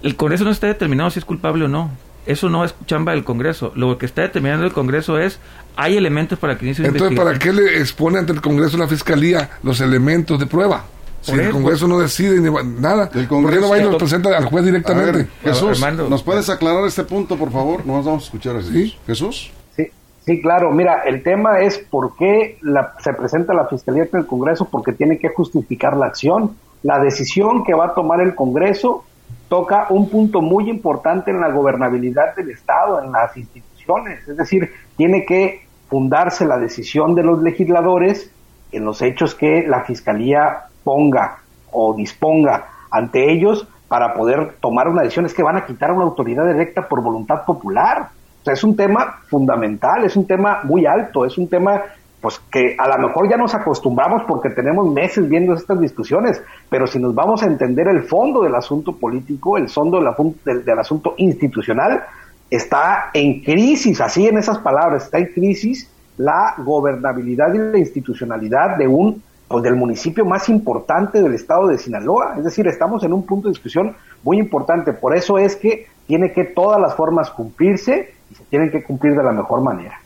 El 0.03 0.17
Congreso 0.17 0.43
no 0.43 0.51
está 0.51 0.67
determinado 0.67 1.09
si 1.09 1.19
es 1.19 1.25
culpable 1.25 1.65
o 1.65 1.67
no. 1.69 1.89
Eso 2.25 2.49
no 2.49 2.63
es 2.63 2.75
chamba 2.85 3.13
del 3.13 3.23
Congreso. 3.23 3.71
Lo 3.75 3.97
que 3.97 4.05
está 4.05 4.21
determinando 4.21 4.65
el 4.65 4.73
Congreso 4.73 5.17
es, 5.17 5.39
hay 5.75 5.97
elementos 5.97 6.37
para 6.37 6.57
que 6.57 6.65
inicie 6.65 6.85
Entonces, 6.85 7.17
¿para 7.17 7.37
qué 7.39 7.51
le 7.51 7.79
expone 7.79 8.19
ante 8.19 8.31
el 8.31 8.41
Congreso 8.41 8.77
la 8.77 8.87
Fiscalía 8.87 9.49
los 9.63 9.81
elementos 9.81 10.39
de 10.39 10.45
prueba? 10.45 10.83
Si 11.21 11.33
el 11.33 11.51
Congreso 11.51 11.87
no 11.87 11.99
decide 11.99 12.39
nada, 12.79 13.09
el 13.13 13.27
Congreso, 13.27 13.41
¿por 13.41 13.53
qué 13.53 13.59
no 13.59 13.69
va 13.69 13.77
y 13.77 13.83
los 13.83 13.95
presenta 13.95 14.35
al 14.35 14.45
juez 14.45 14.65
directamente? 14.65 15.27
Jesús, 15.43 15.79
¿nos 16.09 16.23
puedes 16.23 16.49
aclarar 16.49 16.83
este 16.85 17.03
punto, 17.03 17.37
por 17.37 17.51
favor? 17.51 17.85
Nos 17.85 18.05
vamos 18.05 18.23
a 18.23 18.25
escuchar 18.25 18.55
así. 18.55 18.97
¿Jesús? 19.05 19.51
Sí, 19.75 19.87
sí, 20.25 20.41
claro. 20.41 20.71
Mira, 20.71 21.03
el 21.05 21.21
tema 21.21 21.59
es 21.59 21.77
por 21.77 22.15
qué 22.17 22.57
la, 22.61 22.95
se 23.03 23.13
presenta 23.13 23.53
la 23.53 23.67
Fiscalía 23.67 24.03
ante 24.03 24.17
el 24.17 24.25
Congreso, 24.25 24.67
porque 24.69 24.93
tiene 24.93 25.19
que 25.19 25.29
justificar 25.29 25.95
la 25.95 26.07
acción. 26.07 26.55
La 26.81 26.99
decisión 26.99 27.63
que 27.63 27.75
va 27.75 27.87
a 27.87 27.93
tomar 27.93 28.19
el 28.21 28.33
Congreso 28.33 29.05
toca 29.51 29.87
un 29.89 30.07
punto 30.07 30.41
muy 30.41 30.69
importante 30.69 31.29
en 31.29 31.41
la 31.41 31.49
gobernabilidad 31.49 32.33
del 32.37 32.51
Estado, 32.51 33.03
en 33.03 33.11
las 33.11 33.35
instituciones. 33.35 34.25
Es 34.25 34.37
decir, 34.37 34.71
tiene 34.95 35.25
que 35.25 35.67
fundarse 35.89 36.45
la 36.45 36.57
decisión 36.57 37.15
de 37.15 37.23
los 37.23 37.43
legisladores 37.43 38.31
en 38.71 38.85
los 38.85 39.01
hechos 39.01 39.35
que 39.35 39.67
la 39.67 39.81
Fiscalía 39.81 40.67
ponga 40.85 41.39
o 41.69 41.93
disponga 41.93 42.67
ante 42.89 43.29
ellos 43.29 43.67
para 43.89 44.13
poder 44.13 44.53
tomar 44.61 44.87
una 44.87 45.01
decisión. 45.01 45.25
Es 45.25 45.33
que 45.33 45.43
van 45.43 45.57
a 45.57 45.65
quitar 45.65 45.91
una 45.91 46.05
autoridad 46.05 46.49
electa 46.49 46.87
por 46.87 47.01
voluntad 47.01 47.43
popular. 47.43 48.07
O 48.39 48.43
sea, 48.45 48.53
es 48.53 48.63
un 48.63 48.77
tema 48.77 49.19
fundamental, 49.27 50.05
es 50.05 50.15
un 50.15 50.25
tema 50.25 50.61
muy 50.63 50.85
alto, 50.85 51.25
es 51.25 51.37
un 51.37 51.49
tema 51.49 51.81
pues 52.21 52.39
que 52.51 52.75
a 52.77 52.87
lo 52.87 53.07
mejor 53.07 53.27
ya 53.27 53.35
nos 53.35 53.55
acostumbramos 53.55 54.21
porque 54.27 54.51
tenemos 54.51 54.87
meses 54.93 55.27
viendo 55.27 55.53
estas 55.53 55.79
discusiones, 55.81 56.41
pero 56.69 56.85
si 56.85 56.99
nos 56.99 57.15
vamos 57.15 57.41
a 57.41 57.47
entender 57.47 57.87
el 57.87 58.03
fondo 58.03 58.43
del 58.43 58.53
asunto 58.53 58.95
político, 58.95 59.57
el 59.57 59.69
fondo 59.69 59.99
del, 60.45 60.63
del, 60.63 60.79
asunto 60.79 61.15
institucional, 61.17 62.03
está 62.49 63.09
en 63.13 63.41
crisis, 63.41 63.99
así 64.01 64.27
en 64.27 64.37
esas 64.37 64.59
palabras, 64.59 65.05
está 65.05 65.17
en 65.17 65.33
crisis 65.33 65.89
la 66.17 66.53
gobernabilidad 66.59 67.53
y 67.53 67.57
la 67.57 67.79
institucionalidad 67.79 68.77
de 68.77 68.87
un 68.87 69.23
pues, 69.47 69.63
del 69.63 69.75
municipio 69.75 70.23
más 70.23 70.47
importante 70.49 71.21
del 71.21 71.33
estado 71.33 71.67
de 71.67 71.79
Sinaloa. 71.79 72.35
Es 72.37 72.43
decir, 72.43 72.67
estamos 72.67 73.03
en 73.03 73.13
un 73.13 73.25
punto 73.25 73.47
de 73.47 73.53
discusión 73.53 73.95
muy 74.23 74.37
importante. 74.37 74.93
Por 74.93 75.15
eso 75.15 75.39
es 75.39 75.55
que 75.55 75.87
tiene 76.05 76.31
que 76.31 76.43
todas 76.43 76.79
las 76.79 76.93
formas 76.93 77.31
cumplirse 77.31 78.13
y 78.29 78.35
se 78.35 78.43
tienen 78.45 78.69
que 78.69 78.83
cumplir 78.83 79.15
de 79.15 79.23
la 79.23 79.31
mejor 79.31 79.61
manera. 79.61 79.99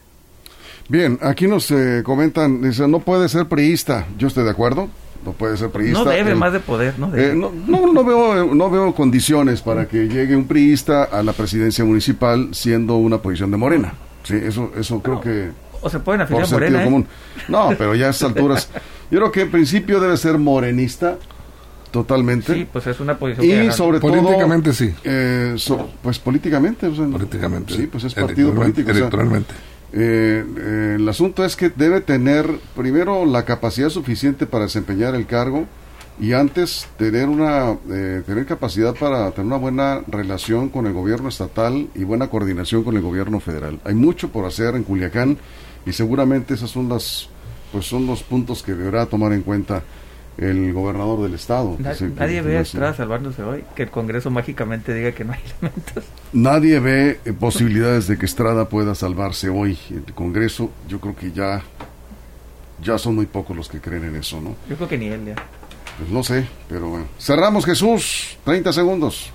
Bien, 0.88 1.18
aquí 1.22 1.48
nos 1.48 1.72
eh, 1.72 2.04
comentan, 2.04 2.62
dice, 2.62 2.88
no 2.88 3.00
puede 3.00 3.28
ser 3.28 3.48
priista. 3.48 4.06
Yo 4.18 4.28
estoy 4.28 4.44
de 4.44 4.52
acuerdo, 4.52 4.88
no 5.26 5.32
puede 5.32 5.58
ser 5.58 5.72
priista. 5.72 6.04
No 6.04 6.10
debe 6.10 6.36
más 6.36 6.54
de 6.54 6.60
poder, 6.60 7.00
no 7.00 7.10
debe. 7.10 7.32
Eh, 7.32 7.36
no, 7.36 7.52
no, 7.68 8.04
veo, 8.04 8.54
no 8.54 8.70
veo 8.70 8.94
condiciones 8.94 9.62
para 9.62 9.88
que 9.88 10.08
llegue 10.08 10.36
un 10.36 10.46
priista 10.46 11.04
a 11.04 11.24
la 11.24 11.34
presidencia 11.34 11.84
municipal 11.84 12.50
siendo 12.54 12.98
una 12.98 13.18
posición 13.18 13.50
de 13.52 13.58
Morena. 13.58 13.94
Sí, 14.24 14.36
eso, 14.36 14.72
eso 14.78 15.02
creo 15.02 15.20
que... 15.22 15.50
O 15.82 15.90
se 15.90 16.00
pueden 16.00 16.22
afiliar 16.22 16.46
a 16.46 16.50
Morena, 16.50 16.86
¿eh? 16.86 17.06
No, 17.48 17.70
pero 17.78 17.96
ya 17.96 18.08
a 18.08 18.10
estas 18.12 18.30
alturas... 18.30 18.70
Yo 19.12 19.20
creo 19.20 19.32
que 19.32 19.42
en 19.42 19.52
principio 19.52 20.00
debe 20.00 20.18
ser 20.18 20.40
morenista, 20.40 21.18
totalmente. 21.92 22.54
Sí, 22.54 22.68
pues 22.72 22.88
es 22.88 23.00
una 23.00 23.18
posición. 23.18 23.66
Y 23.66 23.72
sobre 23.72 24.00
políticamente 24.00 24.74
sí. 24.74 24.94
Eh, 25.04 25.56
pues 26.02 26.18
políticamente. 26.18 26.90
políticamente. 26.90 27.76
Sí, 27.76 27.86
pues 27.86 28.04
es 28.06 28.16
partido 28.16 28.54
político. 28.54 28.90
Electoralmente. 28.90 29.54
Eh, 29.94 30.44
eh, 30.58 30.94
el 30.98 31.08
asunto 31.08 31.46
es 31.46 31.56
que 31.56 31.70
debe 31.70 32.02
tener 32.02 32.50
primero 32.76 33.26
la 33.26 33.46
capacidad 33.46 33.90
suficiente 33.90 34.46
para 34.46 34.66
desempeñar 34.66 35.16
el 35.16 35.26
cargo 35.26 35.66
y 36.20 36.34
antes 36.34 36.88
tener 36.98 37.28
una 37.28 37.78
tener 37.88 38.46
capacidad 38.46 38.96
para 38.96 39.32
tener 39.32 39.48
una 39.48 39.58
buena 39.58 40.02
relación 40.08 40.70
con 40.70 40.88
el 40.88 40.94
gobierno 40.94 41.28
estatal 41.28 41.90
y 41.94 42.06
buena 42.06 42.30
coordinación 42.30 42.84
con 42.84 42.96
el 42.96 43.02
gobierno 43.02 43.42
federal. 43.42 43.80
Hay 43.84 43.96
mucho 43.96 44.30
por 44.30 44.46
hacer 44.46 44.76
en 44.76 44.84
Culiacán 44.84 45.38
y 45.86 45.92
seguramente 45.92 46.54
esas 46.54 46.72
son 46.72 46.88
las 46.88 47.30
pues 47.74 47.86
son 47.86 48.08
los 48.08 48.24
puntos 48.24 48.64
que 48.64 48.74
deberá 48.74 49.06
tomar 49.08 49.34
en 49.34 49.42
cuenta 49.42 49.84
el 50.38 50.74
gobernador 50.74 51.22
del 51.22 51.34
estado. 51.34 51.78
nadie 52.18 52.42
ve 52.42 52.58
atrás 52.58 52.98
salvándose 52.98 53.42
hoy 53.44 53.64
que 53.76 53.84
el 53.84 53.90
Congreso 53.90 54.30
mágicamente 54.30 54.94
diga 54.94 55.12
que 55.14 55.24
no 55.24 55.34
hay 55.34 55.40
elementos. 55.62 56.04
Nadie 56.34 56.80
ve 56.80 57.20
eh, 57.26 57.34
posibilidades 57.34 58.08
de 58.08 58.18
que 58.18 58.26
Estrada 58.26 58.68
pueda 58.68 58.96
salvarse 58.96 59.50
hoy. 59.50 59.78
El 59.90 60.14
Congreso, 60.14 60.72
yo 60.88 61.00
creo 61.00 61.16
que 61.16 61.32
ya, 61.32 61.64
ya 62.82 62.98
son 62.98 63.16
muy 63.16 63.26
pocos 63.26 63.56
los 63.56 63.70
que 63.70 63.80
creen 63.80 64.06
en 64.06 64.16
eso, 64.16 64.42
¿no? 64.42 64.56
Yo 64.70 64.76
creo 64.76 64.90
que 64.90 64.98
ni 64.98 65.08
él 65.08 65.26
ya. 65.26 65.36
Pues 65.98 66.10
no 66.10 66.24
sé, 66.24 66.46
pero 66.68 66.90
bueno. 66.90 67.06
Cerramos 67.18 67.66
Jesús, 67.66 68.38
30 68.44 68.74
segundos. 68.74 69.32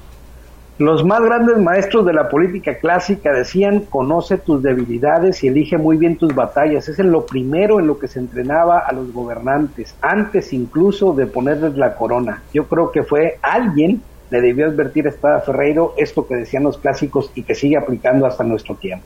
Los 0.81 1.05
más 1.05 1.21
grandes 1.21 1.59
maestros 1.59 2.07
de 2.07 2.15
la 2.15 2.31
política 2.31 2.79
clásica 2.79 3.35
decían, 3.35 3.81
conoce 3.81 4.39
tus 4.39 4.63
debilidades 4.63 5.45
y 5.45 5.49
elige 5.49 5.77
muy 5.77 5.99
bien 5.99 6.17
tus 6.17 6.35
batallas. 6.35 6.89
Es 6.89 6.99
en 6.99 7.13
lo 7.13 7.27
primero 7.27 7.81
en 7.81 7.87
lo 7.87 7.99
que 7.99 8.09
se 8.09 8.19
entrenaba 8.19 8.79
a 8.79 8.93
los 8.93 9.13
gobernantes, 9.13 9.95
antes 10.01 10.55
incluso 10.55 11.13
de 11.13 11.27
ponerles 11.27 11.77
la 11.77 11.95
corona. 11.97 12.43
Yo 12.55 12.65
creo 12.65 12.91
que 12.93 13.03
fue 13.03 13.39
alguien, 13.43 14.01
le 14.31 14.41
debió 14.41 14.69
advertir 14.69 15.07
a 15.07 15.11
Espada 15.11 15.43
Ferreiro 15.43 15.93
esto 15.99 16.27
que 16.27 16.37
decían 16.37 16.63
los 16.63 16.79
clásicos 16.79 17.31
y 17.35 17.43
que 17.43 17.55
sigue 17.55 17.77
aplicando 17.77 18.25
hasta 18.25 18.43
nuestro 18.43 18.75
tiempo. 18.75 19.05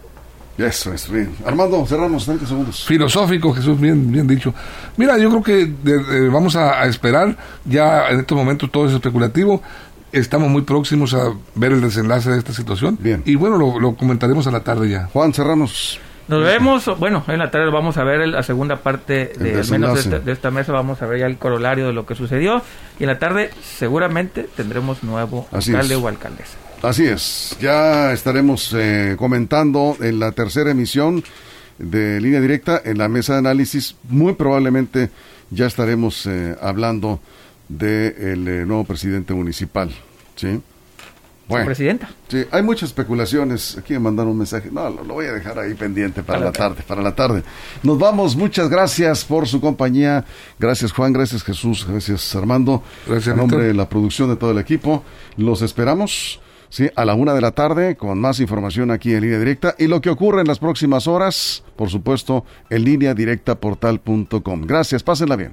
Eso 0.56 0.92
es 0.92 1.10
bien. 1.10 1.34
Armando, 1.44 1.84
cerramos 1.84 2.24
30 2.24 2.46
segundos. 2.46 2.84
Filosófico, 2.84 3.52
Jesús, 3.52 3.80
bien, 3.80 4.12
bien 4.12 4.28
dicho. 4.28 4.54
Mira, 4.96 5.18
yo 5.18 5.28
creo 5.28 5.42
que 5.42 6.28
vamos 6.30 6.54
a, 6.54 6.80
a, 6.80 6.86
esperar. 6.86 7.36
Ya 7.64 8.10
en 8.10 8.20
estos 8.20 8.38
momentos 8.38 8.70
todo 8.70 8.86
es 8.86 8.92
especulativo 8.92 9.60
estamos 10.18 10.48
muy 10.48 10.62
próximos 10.62 11.14
a 11.14 11.34
ver 11.54 11.72
el 11.72 11.80
desenlace 11.80 12.30
de 12.30 12.38
esta 12.38 12.52
situación. 12.52 12.98
Bien. 13.00 13.22
Y 13.24 13.34
bueno, 13.34 13.58
lo, 13.58 13.96
comentaremos 13.96 14.46
a 14.46 14.50
la 14.50 14.60
tarde 14.60 14.88
ya. 14.88 15.08
Juan, 15.12 15.32
cerramos. 15.32 16.00
Nos 16.26 16.42
vemos, 16.42 16.98
bueno, 16.98 17.22
en 17.28 17.38
la 17.38 17.50
tarde 17.50 17.70
vamos 17.70 17.98
a 17.98 18.04
ver 18.04 18.26
la 18.26 18.42
segunda 18.42 18.76
parte 18.76 19.32
de, 19.38 19.62
menos 19.70 20.08
de 20.24 20.32
esta, 20.32 20.50
mesa, 20.50 20.72
vamos 20.72 21.02
a 21.02 21.06
ver 21.06 21.20
ya 21.20 21.26
el 21.26 21.36
corolario 21.36 21.86
de 21.86 21.92
lo 21.92 22.06
que 22.06 22.14
sucedió 22.14 22.62
y 22.98 23.02
en 23.02 23.10
la 23.10 23.18
tarde 23.18 23.50
seguramente 23.62 24.48
tendremos 24.56 25.02
nuevo 25.02 25.46
alcalde 25.52 25.96
o 25.96 26.08
alcaldesa. 26.08 26.56
Así 26.80 27.04
es, 27.04 27.54
ya 27.60 28.12
estaremos 28.12 28.74
eh, 28.74 29.16
comentando 29.18 29.98
en 30.00 30.18
la 30.18 30.32
tercera 30.32 30.70
emisión 30.70 31.22
de 31.78 32.20
línea 32.22 32.40
directa 32.40 32.80
en 32.82 32.96
la 32.96 33.08
mesa 33.08 33.34
de 33.34 33.40
análisis, 33.40 33.96
muy 34.08 34.32
probablemente 34.32 35.10
ya 35.50 35.66
estaremos 35.66 36.24
eh, 36.26 36.56
hablando 36.60 37.20
del 37.68 38.44
de 38.44 38.62
eh, 38.62 38.66
nuevo 38.66 38.84
presidente 38.84 39.34
municipal. 39.34 39.90
¿sí? 40.36 40.60
presidenta. 41.46 42.08
Sí, 42.28 42.44
hay 42.50 42.62
muchas 42.62 42.88
especulaciones. 42.88 43.76
Aquí 43.78 43.92
me 43.94 44.00
mandaron 44.00 44.32
un 44.32 44.38
mensaje. 44.38 44.70
No, 44.72 44.88
lo, 44.88 45.04
voy 45.04 45.26
a 45.26 45.32
dejar 45.32 45.58
ahí 45.58 45.74
pendiente 45.74 46.22
para, 46.22 46.40
la 46.40 46.52
tarde, 46.52 46.82
para 46.86 47.02
la 47.02 47.14
tarde. 47.14 47.42
Nos 47.82 47.98
vamos. 47.98 48.34
Muchas 48.36 48.68
gracias 48.68 49.24
por 49.24 49.46
su 49.46 49.60
compañía. 49.60 50.24
Gracias 50.58 50.92
Juan, 50.92 51.12
gracias 51.12 51.42
Jesús, 51.42 51.86
gracias 51.88 52.34
Armando. 52.34 52.82
Gracias. 53.06 53.28
En 53.28 53.36
nombre 53.36 53.64
de 53.64 53.74
la 53.74 53.88
producción 53.88 54.30
de 54.30 54.36
todo 54.36 54.52
el 54.52 54.58
equipo. 54.58 55.04
Los 55.36 55.62
esperamos. 55.62 56.40
Sí, 56.70 56.90
a 56.96 57.04
la 57.04 57.14
una 57.14 57.34
de 57.34 57.40
la 57.40 57.52
tarde 57.52 57.94
con 57.94 58.18
más 58.20 58.40
información 58.40 58.90
aquí 58.90 59.14
en 59.14 59.20
línea 59.20 59.38
directa 59.38 59.76
y 59.78 59.86
lo 59.86 60.00
que 60.00 60.10
ocurre 60.10 60.40
en 60.40 60.48
las 60.48 60.58
próximas 60.58 61.06
horas, 61.06 61.62
por 61.76 61.88
supuesto, 61.88 62.44
en 62.68 62.82
línea 62.82 63.14
directa 63.14 63.54
portal.com. 63.54 64.62
Gracias, 64.62 65.04
pásenla 65.04 65.36
bien. 65.36 65.52